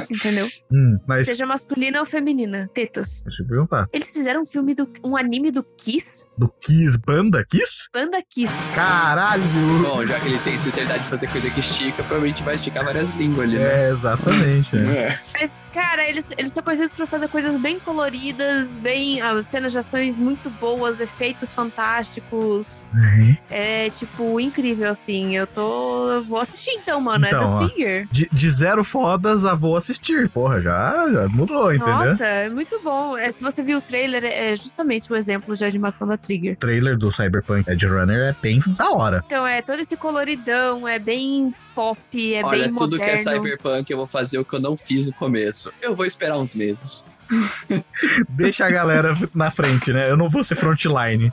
[0.10, 0.48] Entendeu?
[0.72, 1.28] Hum, mas.
[1.28, 2.70] Seja masculina ou feminina.
[2.74, 3.24] Tetas.
[3.24, 3.88] Deixa eu perguntar.
[3.92, 4.90] Eles fizeram um filme do.
[5.04, 6.30] um anime do Kiss.
[6.38, 7.88] Do Kiss Banda Kiss?
[7.94, 8.54] Banda Kiss.
[8.74, 9.44] Caralho!
[9.84, 13.14] Bom, já que eles têm especialidade de fazer coisa que estica, provavelmente vai esticar várias
[13.16, 13.88] línguas ali, né?
[13.88, 14.76] É, exatamente.
[14.84, 14.98] é.
[14.98, 15.20] É.
[15.40, 19.22] Mas, cara, eles, eles são conhecidos por fazer coisas bem coloridas, bem.
[19.22, 22.86] ah, cenas de ações muito boas, efeitos fantásticos.
[22.94, 23.38] Uhum.
[23.50, 25.36] É, tipo, incrível, assim.
[25.36, 26.12] Eu tô.
[26.12, 27.26] eu vou assistir então, mano.
[27.26, 27.60] Então, é ó.
[27.60, 28.08] da Trigger.
[28.12, 28.84] De, de zero
[29.18, 30.30] fodas a vou assistir.
[30.30, 31.94] Porra, já, já mudou, entendeu?
[31.94, 33.18] Nossa, é muito bom.
[33.18, 36.54] É, se você viu o trailer, é justamente o exemplo de animação da Trigger.
[36.54, 39.24] O trailer do Cyberpunk Edge Runner é bem da hora.
[39.26, 42.00] Então, é todo esse coloridão, é bem pop,
[42.34, 43.24] é Olha, bem tudo moderno.
[43.24, 45.74] que é cyberpunk eu vou fazer o que eu não fiz no começo.
[45.82, 47.08] Eu vou esperar uns meses.
[48.30, 50.10] Deixa a galera na frente, né?
[50.10, 51.32] Eu não vou ser frontline.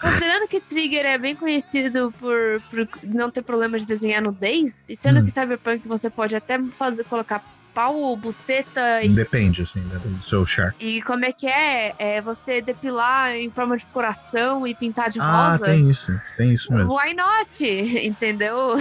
[0.00, 4.96] Considerando que Trigger é bem conhecido por, por não ter problema de desenhar nudez, e
[4.96, 5.24] sendo Hum.
[5.24, 7.42] que Cyberpunk você pode até fazer, colocar
[7.80, 10.74] pau, buceta e, Depende, assim, né, do seu char.
[10.78, 11.94] e como é que é?
[11.98, 15.64] É você depilar em forma de coração e pintar de Ah, rosa?
[15.64, 16.12] tem isso.
[16.36, 16.94] Tem isso mesmo.
[16.94, 17.64] Why not?
[18.06, 18.76] Entendeu?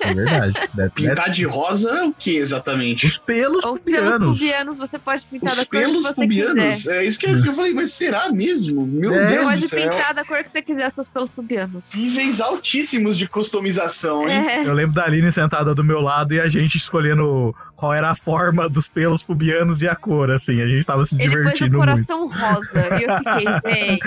[0.00, 0.52] É verdade.
[0.76, 3.06] That- Pintar de rosa o que exatamente?
[3.06, 4.38] Os pelos os pelos pubianos.
[4.38, 6.74] pubianos você pode pintar Os da cor que pelos você pubianos?
[6.76, 6.96] quiser.
[6.96, 8.86] É isso que eu, falei, mas será mesmo?
[8.86, 9.26] Meu É.
[9.26, 9.90] Deus Pode do céu.
[9.90, 11.94] pintar da cor que você quiser seus pelos pubianos.
[11.94, 14.36] Níveis altíssimos de customização, hein?
[14.46, 14.66] É.
[14.66, 18.14] Eu lembro da Aline sentada do meu lado e a gente escolhendo qual era a
[18.14, 20.60] forma dos pelos pubianos e a cor, assim.
[20.62, 21.90] A gente tava se Ele pôs o divertindo muito.
[21.90, 22.88] coração rosa.
[22.98, 23.98] E eu fiquei,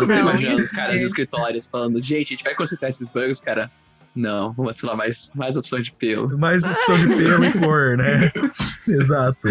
[0.08, 0.18] Não.
[0.20, 3.70] imaginando os caras dos escritórios falando, gente, a gente vai consertar esses bugs, cara.
[4.16, 6.36] Não, vamos adicionar mais, mais opções de pelo.
[6.36, 8.32] Mais opção de pelo e cor, né?
[8.88, 9.46] Exato.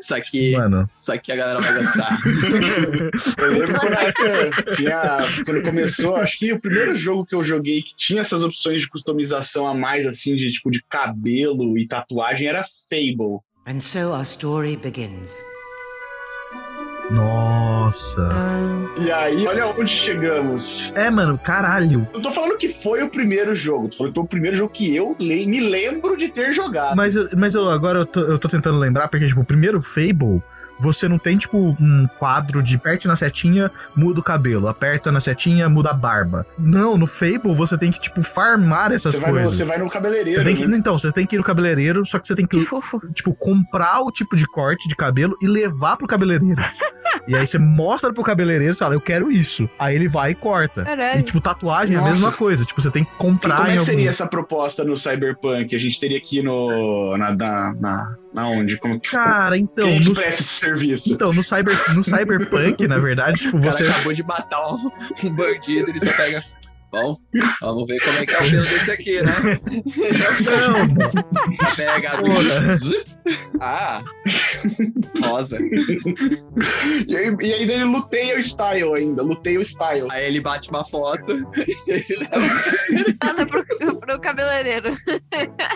[0.00, 0.88] Só que, Mano.
[0.94, 2.18] só que a galera vai gostar.
[3.42, 3.94] Eu lembro quando,
[4.66, 8.42] eu tinha, quando começou, acho que o primeiro jogo que eu joguei que tinha essas
[8.44, 12.64] opções de customização a mais, assim, de tipo de cabelo e tatuagem, era
[12.94, 13.40] Fable.
[13.66, 15.36] And so our story begins.
[17.10, 18.28] Nossa.
[18.98, 20.92] E aí, olha onde chegamos.
[20.94, 22.06] É, mano, caralho.
[22.14, 24.72] Eu tô falando que foi o primeiro jogo, tô falando que foi o primeiro jogo
[24.72, 26.96] que eu le- me lembro de ter jogado.
[26.96, 29.80] Mas, eu- mas eu, agora eu tô, eu tô tentando lembrar, porque, tipo, o primeiro
[29.82, 30.40] Fable,
[30.78, 35.20] você não tem, tipo, um quadro de aperte na setinha, muda o cabelo, aperta na
[35.20, 36.46] setinha, muda a barba.
[36.58, 39.56] Não, no Fable você tem que, tipo, farmar essas você, vai no, coisas.
[39.56, 40.40] você vai no cabeleireiro.
[40.40, 40.76] Você tem que, né?
[40.76, 42.68] então, você tem que ir no cabeleireiro, só que você tem que, que
[43.14, 46.62] tipo, comprar o tipo de corte de cabelo e levar pro cabeleireiro.
[47.26, 49.68] e aí você mostra pro cabeleireiro e fala, eu quero isso.
[49.78, 50.84] Aí ele vai e corta.
[50.84, 51.20] Caralho.
[51.20, 52.12] E, tipo, tatuagem é a Nossa.
[52.12, 52.64] mesma coisa.
[52.64, 53.84] Tipo, você tem que E comprar como é que algum...
[53.90, 55.74] seria essa proposta no Cyberpunk?
[55.74, 57.16] A gente teria que ir no.
[57.16, 58.76] Na, na, na, na onde?
[58.78, 61.12] Como que Cara, então, quem que no, presta esse serviço?
[61.12, 63.86] então no, cyber, no Cyberpunk, na verdade, tipo, O cara você...
[63.86, 64.90] acabou de matar um,
[65.24, 66.42] um bandido, ele só pega.
[66.94, 67.16] Bom,
[67.60, 69.32] vamos ver como é que é o pelo desse aqui, né?
[70.44, 71.14] Não,
[71.76, 72.18] Pega a.
[73.60, 74.04] Ah,
[75.24, 75.58] rosa.
[77.08, 80.06] E aí, e aí ele luteia o style ainda, luteia o style.
[80.10, 81.32] Aí ele bate uma foto.
[81.88, 83.16] Ele leva.
[83.22, 83.64] Nada pro,
[83.98, 84.94] pro cabeleireiro.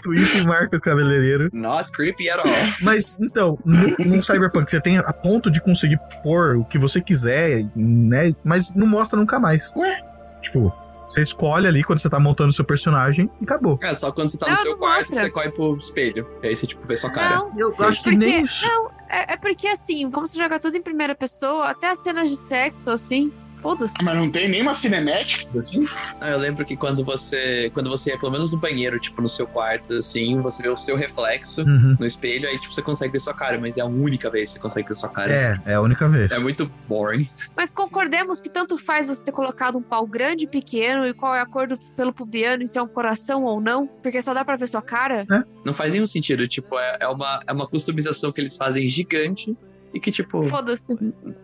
[0.03, 1.51] tweet e marca o cabeleireiro.
[1.53, 2.47] Not creepy at all.
[2.81, 7.01] Mas, então, no, no Cyberpunk você tem a ponto de conseguir pôr o que você
[7.01, 8.33] quiser, né?
[8.45, 9.73] Mas não mostra nunca mais.
[9.75, 10.01] Ué?
[10.43, 10.73] Tipo,
[11.09, 13.79] Você escolhe ali quando você tá montando o seu personagem e acabou.
[13.83, 15.23] É, só quando você tá Não, no seu quarto, mostra.
[15.23, 16.29] você corre pro espelho.
[16.43, 17.37] E aí você, tipo, vê sua cara.
[17.37, 18.45] Não, Eu acho que porque, nem.
[18.63, 22.29] não, é, é porque assim, como você joga tudo em primeira pessoa, até as cenas
[22.29, 23.95] de sexo, assim, foda-se.
[24.03, 25.87] Mas não tem nenhuma cinematics, assim?
[26.21, 27.71] Ah, eu lembro que quando você.
[27.75, 30.77] Quando você ia pelo menos no banheiro, tipo, no seu quarto, assim, você vê o
[30.77, 31.97] seu reflexo Uhum.
[31.99, 34.53] no espelho, aí, tipo, você consegue ver sua cara, mas é a única vez que
[34.55, 35.33] você consegue ver sua cara.
[35.33, 36.31] É, é a única vez.
[36.31, 37.29] É muito boring.
[37.57, 41.35] Mas concordemos que tanto faz você ter colocado um pau grande e pequeno e qual
[41.35, 44.33] é a cor do pelo pubiano e se é um coração ou não, porque só
[44.35, 45.27] dá pra ver sua cara.
[45.65, 46.47] Não faz nenhum sentido.
[46.49, 49.57] Tipo, é, é uma, é uma customização que eles fazem gigante
[49.93, 50.95] e que, tipo, Foda-se.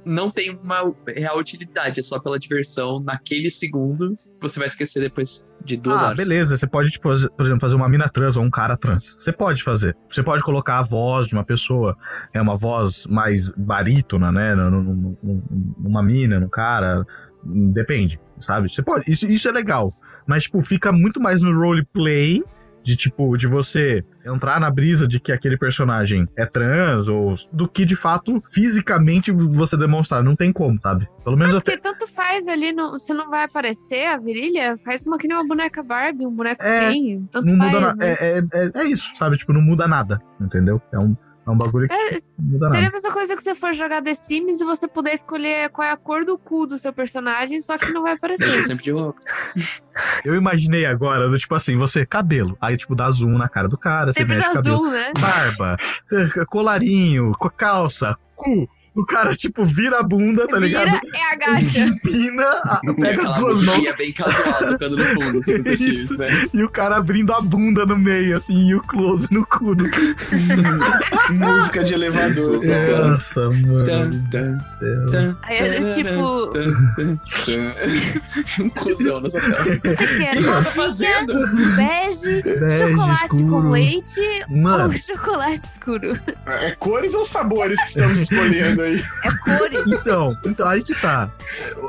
[0.04, 2.00] não tem uma real utilidade.
[2.00, 4.16] É só pela diversão naquele segundo.
[4.40, 6.16] Você vai esquecer depois de duas ah, horas.
[6.18, 6.56] beleza.
[6.56, 9.16] Você pode, tipo, por exemplo, fazer uma mina trans ou um cara trans.
[9.18, 9.96] Você pode fazer.
[10.10, 11.96] Você pode colocar a voz de uma pessoa,
[12.32, 14.54] é uma voz mais barítona, né?
[14.54, 15.42] num- num- num-
[15.78, 17.06] Numa mina, num cara.
[17.42, 18.70] Depende, sabe?
[18.70, 19.10] Você pode.
[19.10, 19.94] Isso, isso é legal.
[20.26, 22.42] Mas, tipo, fica muito mais no roleplay
[22.84, 27.66] de, tipo, de você entrar na brisa de que aquele personagem é trans ou do
[27.66, 30.22] que, de fato, fisicamente você demonstrar.
[30.22, 31.08] Não tem como, sabe?
[31.24, 31.72] Pelo menos até.
[31.72, 35.36] Porque tanto faz ali, no, você não vai aparecer a virilha, faz uma que nem
[35.36, 37.96] uma boneca Barbie, um boneco É, Ken, tanto não faz, muda nada.
[37.96, 38.16] né?
[38.20, 39.36] É, é, é, é isso, sabe?
[39.38, 40.80] Tipo, não muda nada, entendeu?
[40.92, 41.16] É um,
[41.46, 44.14] é um bagulho que É, não Seria a mesma coisa que você for jogar The
[44.14, 47.76] Sims e você puder escolher qual é a cor do cu do seu personagem, só
[47.78, 48.62] que não vai aparecer.
[48.64, 49.20] sempre de roupa.
[50.24, 52.56] Eu imaginei agora, do tipo assim, você, cabelo.
[52.60, 54.76] Aí, tipo, dá zoom na cara do cara, Sempre você mexe dá cabelo.
[54.78, 55.12] zoom, né?
[55.20, 55.76] Barba,
[56.48, 58.68] colarinho, co- calça, cu.
[58.96, 60.84] O cara, tipo, vira a bunda, tá ligado?
[60.84, 61.78] Vira e agacha.
[61.80, 66.16] Empina, a- pega as Aquela duas mãos bem casual tocando no fundo, assim, do Isso.
[66.18, 66.28] né?
[66.54, 69.84] e o cara abrindo a bunda no meio, assim, e o close no cu do
[71.32, 72.64] Música de elevador.
[72.64, 73.84] É, Nossa, mano.
[73.84, 75.06] Tan, do tan, céu.
[75.10, 76.50] tan, Aí é tipo,
[78.60, 79.64] um cuzão nessa tela.
[79.64, 79.78] você
[80.18, 81.34] quer O que tá fazendo?
[81.76, 83.46] bege, Bege, chocolate escuro.
[83.48, 84.20] com leite
[84.50, 84.84] Mano.
[84.84, 86.18] ou chocolate escuro?
[86.46, 89.04] É cores ou sabores que estamos escolhendo aí?
[89.24, 89.84] É cores.
[90.04, 91.30] Então, então, aí que tá.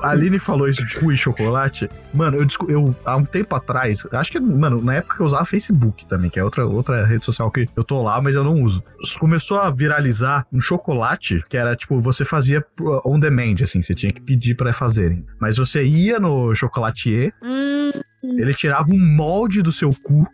[0.01, 1.89] A Aline falou isso de cu e chocolate.
[2.13, 5.45] Mano, eu, eu há um tempo atrás, acho que, mano, na época que eu usava
[5.45, 8.61] Facebook também, que é outra, outra rede social que eu tô lá, mas eu não
[8.63, 8.83] uso.
[9.19, 13.93] Começou a viralizar um chocolate que era tipo, você fazia pro- on demand, assim, você
[13.93, 15.25] tinha que pedir pra fazerem.
[15.39, 17.91] Mas você ia no chocolatier, Hum,
[18.23, 20.25] ele tirava um molde do seu cu.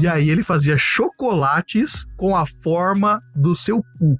[0.00, 4.16] E aí ele fazia chocolates com a forma do seu cu.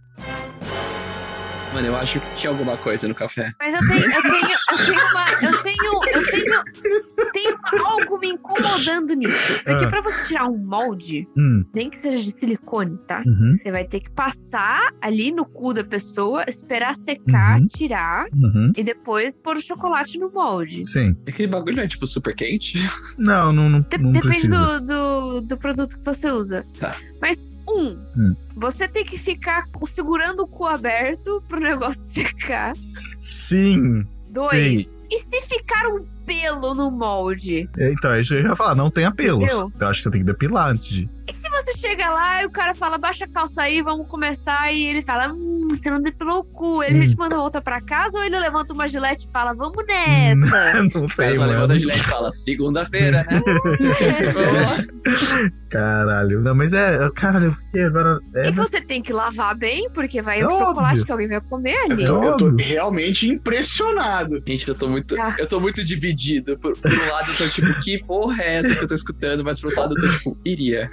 [1.79, 3.53] Mano, eu acho que tinha alguma coisa no café.
[3.61, 8.31] mas eu tenho, eu tenho, eu tenho uma, eu tenho, eu tenho, tenho algo me
[8.31, 9.53] incomodando nisso.
[9.65, 9.89] Porque Ah.
[9.89, 13.23] pra você tirar um molde, Hum, nem que seja de silicone, tá?
[13.25, 17.67] uhum, Você vai ter que passar ali no cu da pessoa, esperar secar, Uhum.
[17.69, 18.73] tirar uhum.
[18.77, 20.85] e depois pôr o chocolate no molde.
[20.91, 21.15] Sim.
[21.29, 22.77] Aquele bagulho não é tipo super quente?
[23.17, 26.67] Não, não, não, De- não depende do, do, do produto que você usa.
[26.81, 26.97] Tá.
[27.23, 28.37] Mas, um, Hum.
[28.57, 32.73] você tem que ficar segurando o cu aberto pro negócio secar.
[33.19, 34.05] Sim.
[34.31, 37.69] Dois, e se ficar um pelo no molde?
[37.77, 39.43] É, Então, é isso que eu ia falar, não tem apelos.
[39.45, 39.73] Entendeu?
[39.81, 41.09] Eu acho que você tem que depilar antes de.
[41.29, 44.73] E se você chega lá e o cara fala, baixa a calça aí, vamos começar,
[44.73, 46.83] e ele fala, hum, você não depilou o cu.
[46.83, 47.11] Ele Hum.
[47.11, 50.83] te manda volta pra casa ou ele levanta uma gilete e fala, vamos nessa?
[50.95, 51.53] não O sei, mano.
[51.53, 53.43] levanta a gilete e fala, segunda-feira, né?
[55.69, 56.41] Caralho.
[56.41, 57.11] Não, mas é.
[57.15, 58.19] Caralho, eu fiquei agora.
[58.35, 61.05] É, E você tem que lavar bem, porque vai É o chocolate óbvio.
[61.05, 62.05] que alguém vai comer ali.
[62.05, 64.43] Eu, eu tô realmente impressionado.
[64.47, 65.15] Gente, eu tô muito.
[65.21, 65.35] Ah.
[65.39, 65.85] Eu tô muito
[66.19, 66.59] dividido.
[66.59, 69.45] Por, por um lado, eu tô tipo, que porra é essa que eu tô escutando?
[69.45, 70.91] Mas por outro lado, eu tô tipo, iria.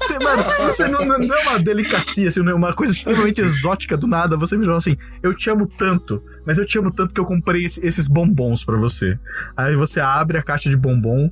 [0.00, 3.96] Você, mano, você não, não não é uma delicacia, assim, é uma coisa extremamente exótica
[3.96, 4.36] do nada.
[4.36, 7.24] Você me falou assim: eu te amo tanto, mas eu te amo tanto que eu
[7.24, 9.18] comprei esse- esses bombons pra você.
[9.56, 11.30] Aí você abre a caixa de bombom.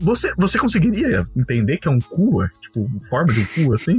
[0.00, 2.42] Você, você conseguiria entender que é um cu?
[2.42, 3.98] é, Tipo, forma de um cu, assim?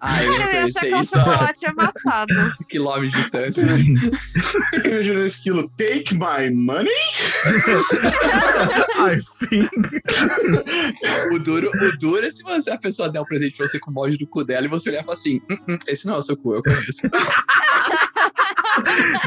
[0.00, 2.34] Ah, eu Cara, eu ia achar que pensei é um isso a chocolate amassado.
[2.68, 3.66] quilômetros de distância.
[4.84, 6.92] Imaginou esse estilo Take my money?
[8.98, 9.18] I
[9.48, 9.70] think.
[11.32, 13.90] O duro, o duro é se você, a pessoa der um presente pra você com
[13.90, 16.14] o molde do cu dela e você olhar e falar assim: "Hum, hum, esse não
[16.14, 17.02] é o seu cu, eu conheço.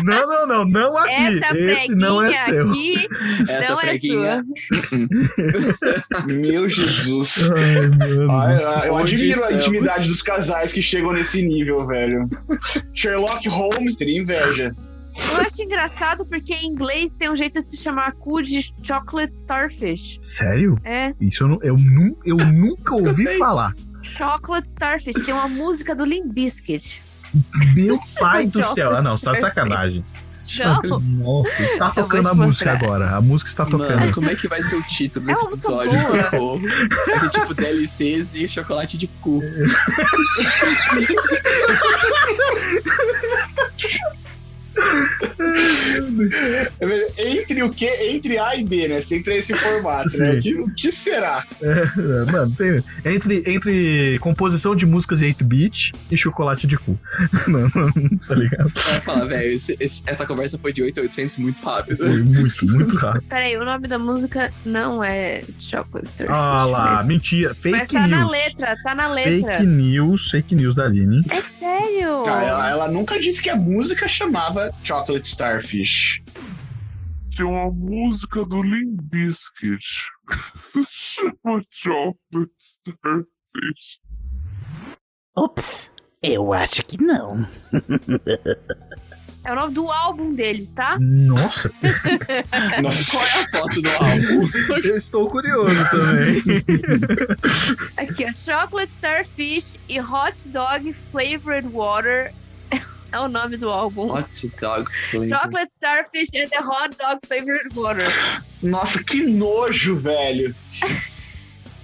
[0.04, 1.12] Não, não, não, não aqui.
[1.40, 2.70] Essa Esse não é seu.
[2.70, 3.08] aqui
[3.42, 4.44] Essa não é preguinha.
[4.88, 6.26] sua.
[6.28, 7.36] Meu Jesus.
[7.52, 8.30] Ai.
[8.30, 8.84] Ah, do céu.
[8.86, 9.66] eu admiro a estamos?
[9.66, 12.30] intimidade dos casais que chegam nesse nível, velho.
[12.94, 14.76] Sherlock Holmes teria inveja.
[15.38, 19.36] Eu acho engraçado porque em inglês tem um jeito de se chamar cu de chocolate
[19.36, 20.18] starfish.
[20.22, 20.78] Sério?
[20.86, 21.76] É, Isso eu, não, eu,
[22.26, 23.74] eu nunca ouvi falar.
[24.02, 25.16] chocolate starfish.
[25.26, 27.02] Tem uma música do Limp Bizkit.
[27.76, 28.96] Meu pai do céu.
[28.96, 30.06] Ah, não, você tá de sacanagem.
[31.20, 33.16] Nossa, está Eu tocando a música agora.
[33.16, 34.00] A música está tocando.
[34.00, 36.02] Mano, como é que vai ser o título É desse música episódio?
[36.02, 36.60] Socorro.
[37.08, 39.42] Vai ser tipo DLCs e chocolate de cu.
[47.18, 47.86] Entre o que?
[47.88, 49.02] Entre A e B, né?
[49.02, 50.34] Sempre é esse formato, né?
[50.34, 51.44] O que, o que será?
[51.62, 56.98] É, mano, tem, entre, entre composição de músicas em 8-bit e chocolate de cu.
[57.48, 58.70] Não, não, tá ligado?
[58.74, 59.56] Vai falar, velho,
[60.08, 61.98] essa conversa foi de 8 a 800 muito rápido.
[61.98, 63.26] Foi muito, muito rápido.
[63.28, 66.26] Peraí, o nome da música não é Chocolate.
[66.30, 67.50] Ah lá, mas- mentira.
[67.50, 68.32] Mas Fake tá na news.
[68.32, 69.54] letra, tá na letra.
[69.58, 71.24] Fake news, fake news da Aline.
[71.32, 72.24] É sério?
[72.24, 76.22] Cara, ela, ela nunca disse que a música chamava Chocolate Starfish.
[77.36, 79.84] Tem uma música do Limp Bizkit.
[80.88, 84.00] Chama Chocolate Starfish.
[85.36, 87.44] Ops, eu acho que não.
[89.44, 91.00] É o nome do álbum deles, tá?
[91.00, 91.72] Nossa,
[93.10, 94.48] Qual é a foto do álbum?
[94.84, 96.44] eu estou curioso também.
[97.98, 98.34] Aqui, ó.
[98.38, 102.32] Chocolate Starfish e Hot Dog Flavored Water
[103.12, 104.12] é o nome do álbum.
[104.14, 105.28] Hot dog flavor.
[105.28, 108.08] Chocolate Starfish and the Hot Dog Flavored Water.
[108.62, 110.56] Nossa, que nojo, velho.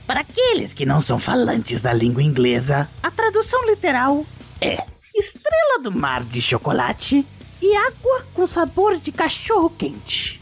[0.05, 4.25] Para aqueles que não são falantes da língua inglesa, a tradução literal
[4.61, 7.27] é estrela do mar de chocolate
[7.61, 10.39] e água com sabor de cachorro quente.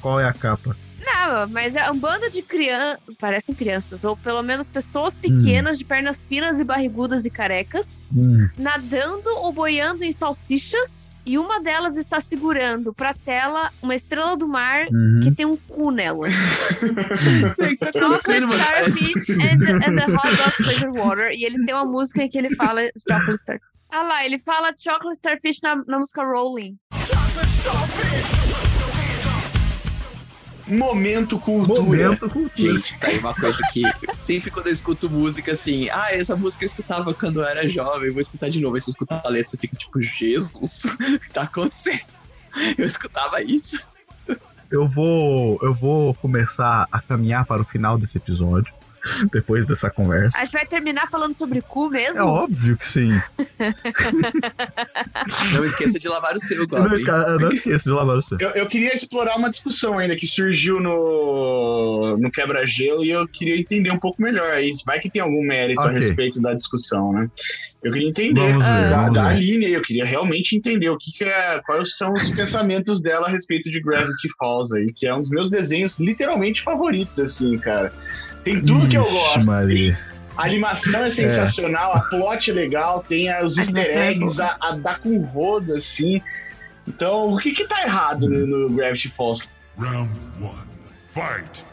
[0.00, 0.76] Qual é a capa?
[1.08, 3.00] Não, mas é um bando de crianças.
[3.18, 8.48] Parecem crianças, ou pelo menos pessoas pequenas de pernas finas e barrigudas e carecas, Hum,
[8.58, 11.16] nadando ou boiando em salsichas.
[11.24, 15.20] E uma delas está segurando pra tela uma estrela do mar uhum.
[15.22, 16.28] que tem um cu nela.
[17.58, 18.22] O que tá Chocolate?
[18.22, 21.30] Starfish and the, and the Hot Dog Flavored Water.
[21.32, 23.68] E eles têm uma música em que ele fala Chocolate Starfish.
[23.90, 26.78] Ah lá, ele fala Chocolate Starfish na, na música Rolling.
[30.68, 31.82] Momento cultura.
[31.82, 32.74] Momento cultura.
[32.74, 33.82] Gente, tá aí uma coisa que
[34.18, 38.10] sempre quando eu escuto música assim, ah, essa música eu escutava quando eu era jovem,
[38.10, 38.76] vou escutar de novo.
[38.76, 42.00] Aí você escuta a letra, você fica tipo, Jesus, o que tá acontecendo?
[42.76, 43.80] Eu escutava isso.
[44.70, 48.72] Eu vou, eu vou começar a caminhar para o final desse episódio.
[49.32, 50.38] Depois dessa conversa.
[50.38, 52.20] A gente vai terminar falando sobre cu mesmo?
[52.20, 53.08] É óbvio que sim.
[55.54, 56.94] Não esqueça de lavar o seu, Não, Goblin.
[56.96, 58.38] esca- não esqueça de lavar o seu.
[58.40, 63.58] Eu, eu queria explorar uma discussão ainda que surgiu no, no quebra-gelo e eu queria
[63.58, 64.72] entender um pouco melhor aí.
[64.86, 65.98] Vai que tem algum mérito a Ok.
[65.98, 67.28] respeito da discussão, né?
[67.82, 69.28] Eu queria entender ver, da, da.
[69.28, 73.28] Aline, aí, eu queria realmente entender o que, que é, quais são os pensamentos dela
[73.28, 77.56] a respeito de Gravity Falls aí, que é um dos meus desenhos literalmente favoritos, assim,
[77.58, 77.92] cara.
[78.44, 79.46] Tem tudo que eu Ixi, gosto.
[79.46, 79.98] Maria.
[80.36, 84.56] A animação é sensacional, a plot é legal, tem os A easter é eggs, a,
[84.60, 86.22] a dar com rodo, assim.
[86.86, 89.46] Então, o que que tá errado no, no Gravity Falls?
[89.76, 90.10] Round
[90.40, 90.68] one.
[91.10, 91.64] Fight.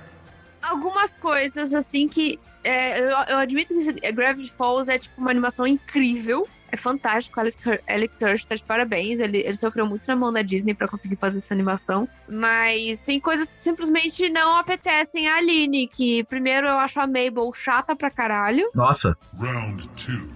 [0.61, 2.39] Algumas coisas, assim, que.
[2.63, 6.47] é, eu, eu admito que Gravity Falls é, tipo, uma animação incrível.
[6.75, 7.39] É fantástico.
[7.39, 7.57] Alex,
[7.87, 9.21] Alex Hirsch tá de parabéns.
[9.21, 12.05] Ele, ele sofreu muito na mão da Disney pra conseguir fazer essa animação.
[12.27, 15.87] Mas tem coisas que simplesmente não apetecem a Aline.
[15.87, 18.69] Que, primeiro, eu acho a Mabel chata pra caralho.
[18.75, 19.15] Nossa.
[19.39, 20.29] Round two.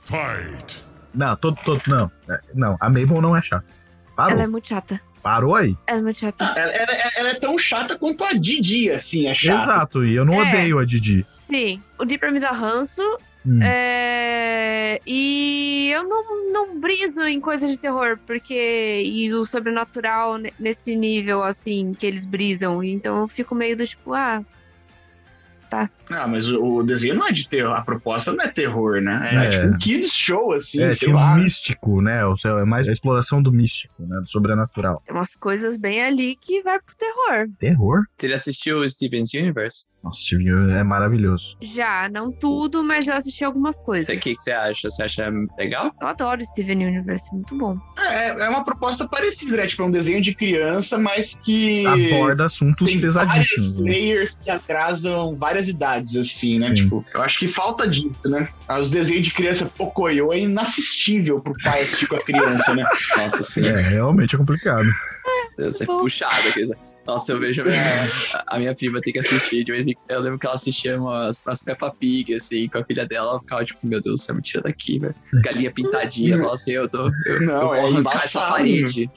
[0.00, 0.82] Fight.
[1.14, 2.10] Não, todo, todo, não.
[2.28, 3.66] É, Não, a Mabel não é chata.
[4.16, 4.32] Parou.
[4.32, 4.98] Ela é muito chata.
[5.22, 5.76] Parou aí.
[5.86, 6.44] Ela é muito chata.
[6.44, 9.62] Ela, ela- ela é tão chata quanto a Didi, assim, é chata.
[9.62, 10.48] Exato, e eu não É.
[10.48, 11.26] odeio a Didi.
[11.46, 13.02] Sim, o pra me dá ranço.
[13.46, 13.60] Hum.
[13.62, 19.02] É, e eu não, não briso em coisas de terror, porque.
[19.04, 22.82] E o sobrenatural ne- nesse nível, assim, que eles brisam.
[22.82, 24.44] Então eu fico meio do tipo, ah.
[25.68, 25.90] Tá.
[26.08, 29.30] Não, mas o, o desenho não é de terror, a proposta não é terror, né?
[29.32, 29.50] É, É.
[29.50, 31.34] tipo um kids show, assim, é, sei tipo lá.
[31.34, 32.24] místico, né?
[32.24, 34.20] O céu é mais a exploração do místico, né?
[34.20, 35.02] Do sobrenatural.
[35.04, 37.48] Tem umas coisas bem ali que vai pro terror.
[37.58, 38.02] Terror?
[38.16, 39.86] Você já assistiu Steven's Universe?
[40.02, 41.56] Nossa, Steve é maravilhoso.
[41.60, 44.08] Já, não tudo, mas eu assisti algumas coisas.
[44.08, 44.88] O que, que você acha?
[44.88, 45.92] Você acha legal?
[46.00, 47.76] Eu adoro Steven Universe, é muito bom.
[47.98, 49.66] É, é uma proposta parecida, né?
[49.66, 51.84] Tipo, é um desenho de criança, mas que.
[51.86, 53.72] Aborda assuntos tem pesadíssimos.
[53.72, 53.90] vários né?
[53.90, 56.68] layers que atrasam várias idades, assim, né?
[56.68, 56.74] Sim.
[56.74, 58.48] Tipo, eu acho que falta disso, né?
[58.80, 62.84] Os desenhos de criança Pocoyo é inassistível pro pai assistir com a criança, né?
[63.16, 63.66] Nossa, sim.
[63.66, 64.86] É, realmente é complicado.
[65.58, 66.48] Isso é puxado.
[66.48, 66.68] aqui.
[67.06, 68.10] Nossa, eu vejo a minha,
[68.48, 69.64] a minha prima ter que assistir.
[69.64, 72.84] De vez em Eu lembro que ela assistia umas, umas Peppa Pig, assim, com a
[72.84, 73.30] filha dela.
[73.30, 75.14] Ela ficava tipo, meu Deus céu, me tira daqui, velho.
[75.42, 76.34] Galinha pintadinha.
[76.36, 77.10] Ela assim, eu tô.
[77.26, 79.10] Eu, Não, eu vou é arrancar essa parede.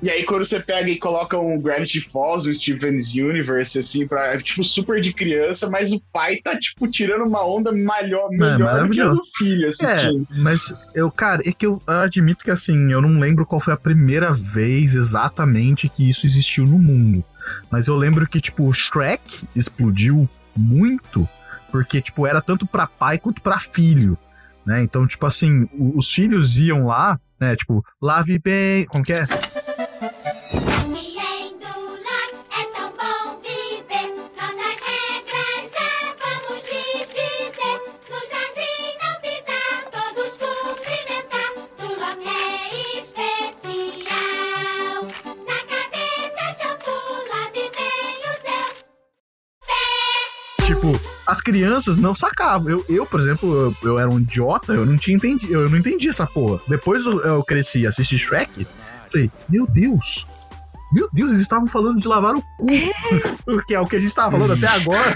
[0.00, 4.34] E aí, quando você pega e coloca um Gravity Falls, um Steven's Universe, assim, pra,
[4.34, 8.86] é, tipo, super de criança, mas o pai tá, tipo, tirando uma onda melhor, melhor
[8.86, 10.26] do que a do filho É, assistindo.
[10.30, 13.76] mas eu, cara, é que eu admito que assim, eu não lembro qual foi a
[13.76, 17.24] primeira vez exatamente que isso existiu no mundo.
[17.70, 21.28] Mas eu lembro que, tipo, o Shrek explodiu muito,
[21.70, 24.18] porque, tipo, era tanto pra pai quanto pra filho.
[24.66, 24.82] Né?
[24.82, 27.56] Então, tipo assim, os filhos iam lá, né?
[27.56, 28.84] Tipo, lave bem.
[28.84, 29.24] Como que é?
[51.28, 52.70] As crianças não sacavam.
[52.70, 55.76] Eu, eu por exemplo, eu, eu era um idiota, eu não tinha entendido, eu não
[55.76, 56.58] entendi essa porra.
[56.66, 58.66] Depois eu, eu cresci e assisti Shrek,
[59.12, 60.26] falei, meu Deus.
[60.90, 62.66] Meu Deus, eles estavam falando de lavar o cu.
[63.68, 65.14] que é o que a gente estava falando até agora.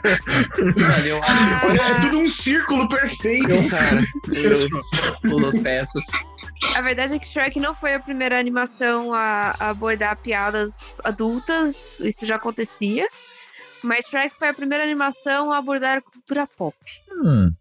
[0.77, 1.65] Mano, eu acho.
[1.67, 4.03] Olha, é tudo um círculo perfeito, cara.
[4.29, 4.69] Deus,
[5.23, 6.05] todas as peças.
[6.77, 11.91] A verdade é que Shrek não foi a primeira animação a, a abordar piadas adultas,
[11.99, 13.09] isso já acontecia.
[13.83, 16.77] Mas Shrek foi a primeira animação a abordar cultura pop.
[17.11, 17.53] Hum.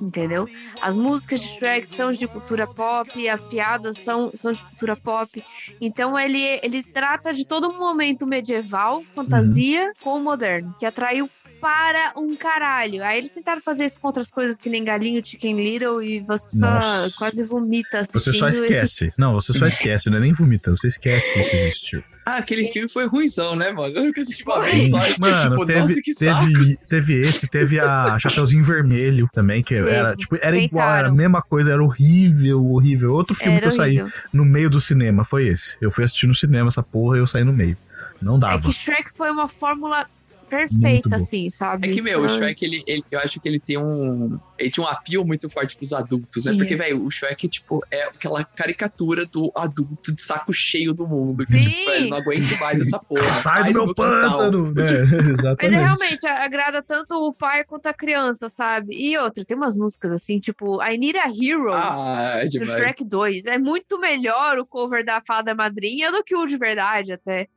[0.00, 0.48] Entendeu?
[0.80, 5.44] As músicas de Shrek são de cultura pop, as piadas são, são de cultura pop.
[5.80, 11.28] Então ele, ele trata de todo um momento medieval, fantasia, com o moderno, que atraiu
[11.60, 13.02] para um caralho.
[13.04, 16.56] Aí eles tentaram fazer isso com outras coisas que nem Galinho, Chicken Little, e você
[16.58, 17.14] só Nossa.
[17.18, 19.10] quase vomita Você só esquece.
[19.18, 22.02] Não, você só esquece, não é nem vomita, você esquece que isso existiu.
[22.24, 23.94] Ah, aquele filme foi ruimzão, né, mano?
[23.96, 24.98] Eu nunca assisti uma vez só.
[25.18, 26.46] Mano, tipo, teve, nossa, que saco.
[26.52, 31.08] teve, teve esse, teve a Chapeuzinho Vermelho também, que Teve, era, tipo, era igual, era
[31.08, 33.12] a mesma coisa, era horrível, horrível.
[33.12, 34.20] Outro filme Era que eu saí horrível.
[34.32, 35.76] no meio do cinema foi esse.
[35.80, 37.76] Eu fui assistir no cinema essa porra e eu saí no meio.
[38.20, 38.68] Não É dava.
[38.68, 40.06] que Shrek foi uma fórmula
[40.48, 41.88] perfeita, assim, sabe?
[41.88, 44.38] É que, meu, o Ah, Shrek, ele, ele- eu acho que ele tem um.
[44.58, 46.52] Ele tinha um apelo muito forte pros adultos, né?
[46.52, 46.58] Sim.
[46.58, 51.46] Porque, velho, o Shrek, tipo, é aquela caricatura do adulto de saco cheio do mundo.
[51.46, 51.64] Que, Sim.
[51.68, 53.42] tipo, ele não aguento mais essa porra.
[53.42, 54.36] Sai do meu quintal.
[54.36, 54.72] pântano!
[54.78, 54.82] Né?
[54.82, 55.74] Mas é Exatamente.
[55.76, 58.94] realmente agrada tanto o pai quanto a criança, sabe?
[58.96, 62.64] E outra, tem umas músicas assim, tipo I Need a Hero Ah, é do.
[62.64, 63.46] Shrek 2.
[63.46, 67.48] É muito melhor o cover da Fada Madrinha do que o de verdade, até.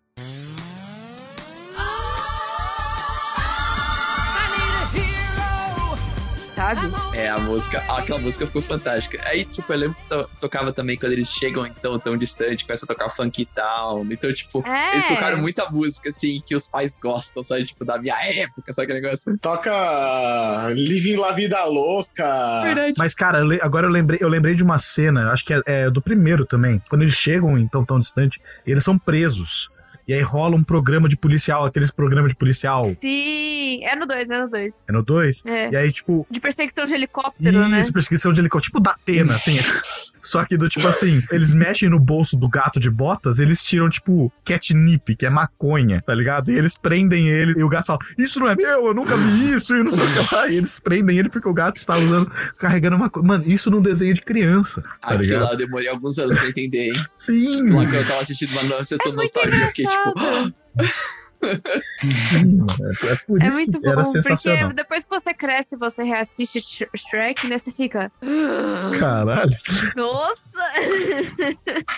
[6.62, 7.18] Sabe?
[7.18, 9.20] É, a música, aquela música ficou fantástica.
[9.26, 12.86] Aí, tipo, eu lembro que to- tocava também quando eles chegam então tão distante, começa
[12.86, 14.06] a tocar Funk Town.
[14.12, 14.94] Então, tipo, É.
[14.94, 17.66] eles tocaram muita música, assim, que os pais gostam, sabe?
[17.66, 19.36] Tipo, da minha época, sabe aquele negócio?
[19.40, 22.62] Toca Living La Vida Louca.
[22.64, 22.94] Verdade.
[22.96, 26.00] Mas, cara, agora eu lembrei, eu lembrei de uma cena, acho que é, é do
[26.02, 26.80] primeiro também.
[26.90, 29.70] Quando eles chegam então tão distante, eles são presos.
[30.08, 32.86] E aí rola um programa de policial, aqueles programas de policial.
[33.02, 34.86] Sim, é no 2, é no 2.
[34.88, 35.46] É no 2?
[35.46, 35.70] É.
[35.72, 37.80] E aí, tipo, De perseguição de helicóptero, né?
[37.80, 38.72] Isso, prescrição de helicóptero.
[38.72, 39.58] Tipo da Atena, assim.
[40.22, 43.90] Só que do tipo assim, eles mexem no bolso do gato de botas, eles tiram,
[43.90, 46.52] tipo, catnip, que é maconha, tá ligado?
[46.52, 49.54] E eles prendem ele, e o gato fala: Isso não é meu, eu nunca vi
[49.54, 50.48] isso, e não sei o que lá.
[50.48, 53.26] E eles prendem ele porque o gato está usando, carregando maconha.
[53.26, 55.44] Mano, isso num desenho de criança, tá Aquilo ligado?
[55.44, 57.06] lá eu demorei alguns anos pra entender, hein?
[57.14, 60.14] Sim, Lá que eu tava assistindo uma sessão de nostalgia, eu fiquei tipo.
[62.02, 62.58] sim.
[63.04, 64.60] É, é É muito que era bom, sensacional.
[64.60, 67.58] porque depois que você cresce e você reassiste Sh- Shrek, né?
[67.58, 68.12] Você fica.
[69.00, 69.52] Caralho.
[69.96, 70.62] Nossa!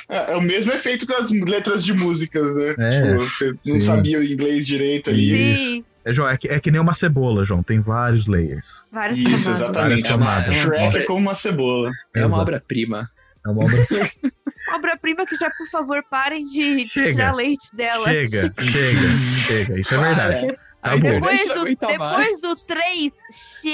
[0.10, 2.76] É, é o mesmo efeito das letras de músicas, né?
[2.78, 3.82] É, Tipo, você não sim.
[3.82, 5.58] sabia o inglês direito ali.
[5.58, 7.64] Sim, É, João, é que, é que nem uma cebola, João.
[7.64, 8.84] Tem vários layers.
[8.92, 9.48] várias Isso, camadas.
[9.56, 9.74] exatamente.
[9.82, 10.56] Várias camadas.
[10.58, 11.92] Shrek é como uma cebola.
[12.16, 13.08] É uma obra-prima.
[13.46, 13.78] É uma obra.
[14.76, 17.12] Obra-prima que já, por favor, parem de, de Chega.
[17.12, 18.04] tirar leite dela.
[18.06, 19.00] chega, chega,
[19.48, 19.80] chega.
[19.80, 20.58] Isso é verdade.
[20.82, 21.20] Tá depois-
[21.54, 21.80] do, mais.
[21.80, 23.14] depois do 3,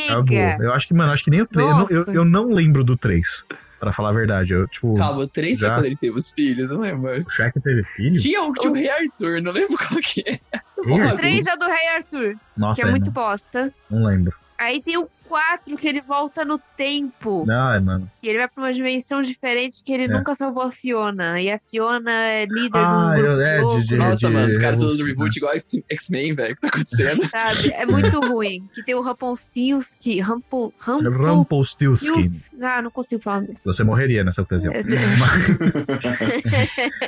[0.10, 0.28] Acabou.
[0.28, 0.58] chega.
[0.64, 1.68] Eu acho que, mano, acho que nem o 3.
[1.68, 3.44] Eu, não- eu, eu não lembro do 3,
[3.80, 4.54] pra falar a verdade.
[4.54, 5.74] Eu, tipo, Calma, o 3 foi Já.
[5.76, 7.10] quando ele teve os filhos, eu não lembro.
[7.26, 8.22] o Shrek teve filho?
[8.22, 10.40] Tinha o, tinha o Rei Arthur, não lembro qual que é.
[10.78, 13.74] O 3 é o do Rei Arthur, Nossa, que é aí muito não, bosta.
[13.90, 14.34] não lembro.
[14.58, 17.46] Aí tem o 4 que ele volta no tempo.
[17.50, 18.10] Ai, mano.
[18.22, 20.08] E ele vai pra uma dimensão diferente que ele É.
[20.08, 21.40] nunca salvou a Fiona.
[21.40, 24.58] E a Fiona é líder Ah, do grupo eu- é, de- de- Nossa, mano, os
[24.58, 26.54] caras todos do Revolução, reboot igual X- X-Men, velho.
[26.54, 27.22] O que tá acontecendo?
[27.30, 27.72] Sabe?
[27.74, 28.68] É muito ruim.
[28.74, 30.20] Que tem o Rumpelstiltskin.
[30.22, 32.50] Rumpel, Rumpel, Rumpelstiltskin.
[32.62, 33.46] Ah, não consigo falar.
[33.64, 34.74] Você morreria nessa ocasião.
[34.74, 34.84] É-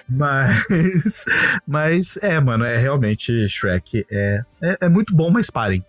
[0.09, 1.25] Mas,
[1.67, 5.83] mas é, mano, é realmente Shrek é, é, é muito bom, mas parem.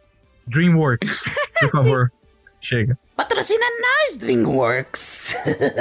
[0.46, 1.24] DreamWorks,
[1.60, 2.12] por favor,
[2.62, 2.96] chega.
[3.16, 5.36] Patrocina nós, DreamWorks.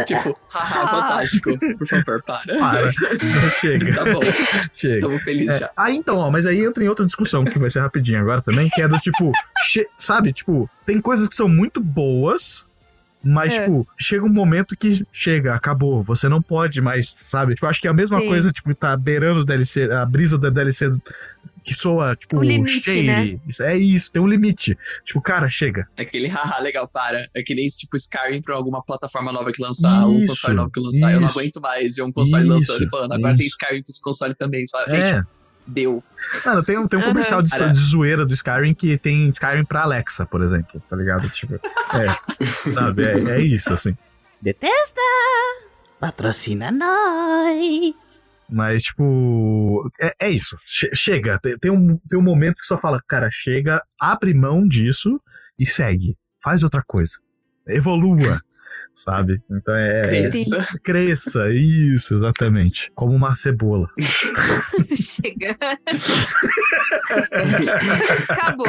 [0.06, 1.58] tipo, haha, fantástico.
[1.78, 2.58] Por favor, para.
[2.58, 2.92] Para,
[3.62, 3.94] chega.
[3.94, 4.20] Tá bom.
[4.74, 5.02] Chega.
[5.02, 5.72] Tamo feliz É, já.
[5.78, 8.70] Ah, então, ó, mas aí entra em outra discussão que vai ser rapidinho agora também,
[8.70, 9.32] que é do tipo,
[9.98, 12.66] sabe, tipo, tem coisas que são muito boas,
[13.24, 13.62] mas, É.
[13.62, 17.54] tipo, chega um momento que chega, acabou, você não pode mais, sabe?
[17.54, 18.28] Tipo, acho que é a mesma Sim.
[18.28, 20.90] coisa, tipo, tá beirando o DLC, a brisa da DLC
[21.64, 23.40] que soa, tipo, O limite, né?
[23.48, 24.78] Isso- É isso, tem um limite.
[25.06, 25.88] Tipo, cara, chega.
[25.98, 27.28] Aquele haha, legal, para.
[27.34, 30.72] É que nem tipo Skyrim pra alguma plataforma nova que lançar, um Isso, console novo
[30.72, 31.12] que lançar.
[31.14, 31.40] Eu não isso.
[31.40, 33.56] aguento mais ver um console Isso, lançando e falando, agora tem isso.
[33.62, 34.66] Skyrim pra esse console também.
[34.66, 35.06] Só, É.
[35.16, 35.28] Gente,
[35.68, 36.04] deu.
[36.46, 39.84] Mano, tem um, tem um comercial de, de zoeira do Skyrim que tem Skyrim pra
[39.84, 41.30] Alexa, por exemplo, tá ligado?
[41.30, 43.04] Tipo, é, sabe?
[43.06, 43.96] É, é isso, assim.
[44.42, 45.00] Detesta!
[46.00, 47.94] Patrocina nós!
[48.52, 50.58] Mas, tipo, é, é isso.
[50.66, 51.40] Che- chega.
[51.40, 55.22] Tem, tem um, tem um momento que só fala, cara, chega, abre mão disso
[55.58, 56.18] e segue.
[56.44, 57.14] Faz outra coisa.
[57.68, 58.42] Evolua.
[58.94, 59.42] Sabe?
[59.50, 60.02] Então é.
[60.04, 60.68] Cresça.
[60.84, 62.92] Cresça, isso, exatamente.
[62.96, 63.88] Como uma cebola.
[64.96, 65.58] Chega.
[68.30, 68.66] Acabou.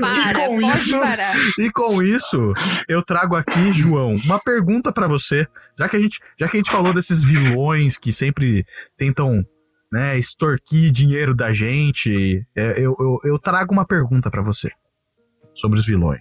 [0.00, 1.34] Para, E com pode isso- parar.
[1.58, 2.52] E com isso,
[2.88, 5.46] eu trago aqui, João, uma pergunta pra você.
[5.78, 8.64] Já que a gente, já que a gente falou desses vilões que sempre
[8.96, 9.44] tentam,
[9.92, 14.70] né, extorquir dinheiro da gente, é, eu, eu, eu trago uma pergunta pra você
[15.54, 16.20] sobre os vilões.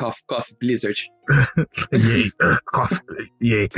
[0.00, 0.98] Coffee, coffee, Blizzard.
[1.92, 2.32] Yay.
[2.64, 3.00] Coffee.
[3.42, 3.68] Yay.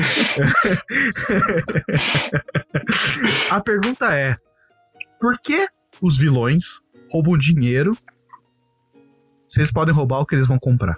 [3.51, 4.37] A pergunta é:
[5.21, 5.67] por que
[6.01, 7.97] os vilões roubam dinheiro
[9.49, 10.95] se eles podem roubar o que eles vão comprar?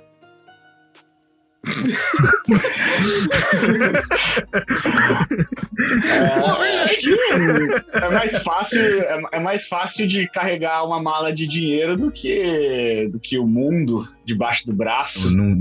[7.93, 12.11] É, é mais fácil, é, é mais fácil de carregar uma mala de dinheiro do
[12.11, 15.31] que do que o mundo debaixo do braço.
[15.31, 15.57] Não-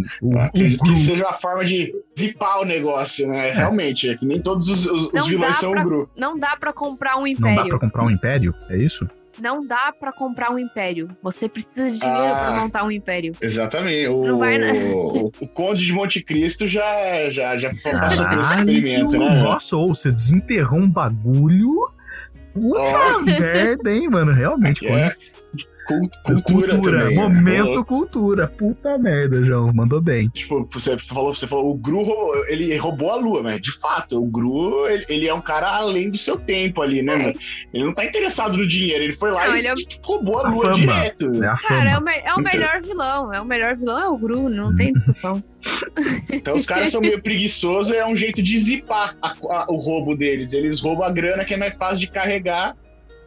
[0.51, 3.51] que Gru- seja uma forma de zipar o negócio, né?
[3.51, 6.09] Realmente, é que nem todos os, os- os vilões são pra, o Gru.
[6.15, 7.69] não dá pra comprar um Não dá império.
[7.69, 8.53] pra comprar um império?
[8.69, 9.07] É isso?
[9.41, 11.09] Não dá pra comprar um império.
[11.21, 12.51] Você precisa de dinheiro Ah.
[12.53, 13.33] pra montar um império.
[13.41, 14.07] Exatamente.
[14.07, 14.71] O, Não vai, né?
[14.93, 19.29] o, o Conde de Monte Cristo já, já, já passou por esse experimento, né?
[19.41, 21.73] Nossa, ou você desenterrou um bagulho.
[22.53, 22.79] Puta
[23.17, 23.19] Ó.
[23.21, 24.31] merda, hein, mano?
[24.31, 25.15] Realmente, É.
[25.87, 27.27] Cul- Cultura, também, né?
[27.27, 28.47] momento cultura.
[28.47, 29.71] Puta merda, João.
[29.73, 30.29] Mandou bem.
[30.29, 32.05] Tipo, você falou, você falou, o Gru
[32.47, 36.09] ele roubou a lua, mas de fato, o Gru, ele, ele é um cara além
[36.09, 37.15] do seu tempo ali, né?
[37.15, 37.33] mano?
[37.73, 40.39] Ele não tá interessado no dinheiro, ele foi lá Não, e ele é- tipo, roubou
[40.39, 40.77] a A lua fama.
[40.77, 41.43] direto.
[41.43, 43.33] É a Cara, é o, é o melhor vilão.
[43.33, 45.43] É o melhor vilão é o Gru, não tem discussão.
[46.31, 50.15] Então os caras são meio preguiçosos, é um jeito de zipar a- a- o roubo
[50.15, 50.51] deles.
[50.51, 52.75] Eles roubam a grana que é mais fácil de carregar.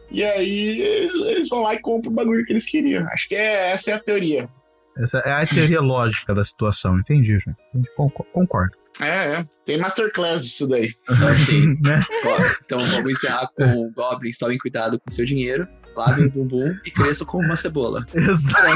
[0.09, 3.07] E aí eles, eles vão lá e compram o bagulho que eles queriam.
[3.09, 4.49] Acho que é, essa é a teoria.
[4.97, 6.97] Essa é a teoria lógica da situação.
[6.97, 8.09] Entendi, João.
[8.33, 8.75] Concordo.
[8.99, 9.45] É, é.
[9.65, 10.91] Tem masterclass disso daí.
[11.45, 11.73] Sim.
[11.81, 12.01] né?
[12.25, 14.37] Ó, Então vamos encerrar com Goblins.
[14.37, 15.67] Tomem cuidado com seu dinheiro.
[15.97, 18.05] Lavem o bumbum e cresçam como uma cebola.
[18.13, 18.67] Exato.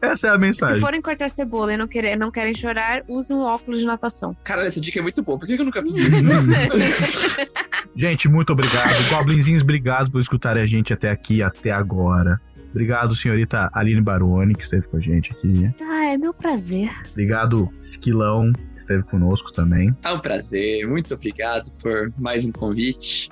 [0.00, 0.80] Essa é a Se mensagem.
[0.80, 4.34] forem cortar cebola e não, querer, não querem chorar, use um óculos de natação.
[4.42, 5.38] Cara, essa dica é muito boa.
[5.38, 7.36] Por que que eu nunca fiz isso?
[7.94, 9.08] Gente, muito obrigado.
[9.10, 12.40] Goblinzinhos, obrigado por escutarem a gente até aqui, até agora.
[12.70, 15.70] Obrigado, senhorita Aline Baroni, que esteve com a gente aqui.
[15.80, 16.90] Ah, é meu prazer.
[17.12, 19.94] Obrigado, Esquilão, que esteve conosco também.
[20.02, 20.88] É um prazer.
[20.88, 23.30] Muito obrigado por mais um convite.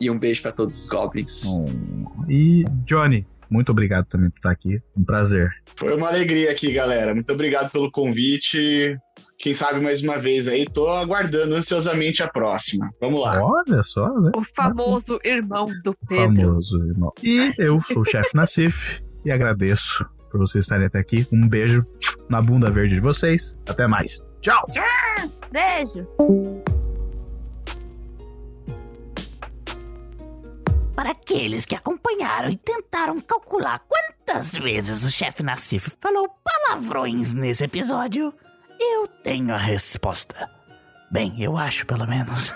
[0.00, 1.44] E um beijo pra todos os Goblins.
[2.28, 4.80] E, Johnny, muito obrigado também por estar aqui.
[4.96, 5.50] Um prazer.
[5.76, 7.14] Foi uma alegria aqui, galera.
[7.14, 8.96] Muito obrigado pelo convite.
[9.38, 12.90] Quem sabe mais uma vez aí, tô aguardando ansiosamente a próxima.
[13.00, 13.40] Vamos lá.
[13.42, 14.32] Olha só, né?
[14.34, 16.36] O famoso irmão do Pedro.
[16.36, 17.12] Famoso irmão.
[17.22, 21.26] E eu sou o chefe Nassif e agradeço por vocês estarem até aqui.
[21.32, 21.84] Um beijo
[22.28, 23.56] na bunda verde de vocês.
[23.68, 24.20] Até mais.
[24.40, 24.66] Tchau!
[25.52, 26.06] Beijo.
[30.96, 37.64] Para aqueles que acompanharam e tentaram calcular quantas vezes o chefe Nassif falou palavrões nesse
[37.64, 38.32] episódio,
[38.80, 40.50] eu tenho a resposta.
[41.12, 42.54] Bem, eu acho pelo menos.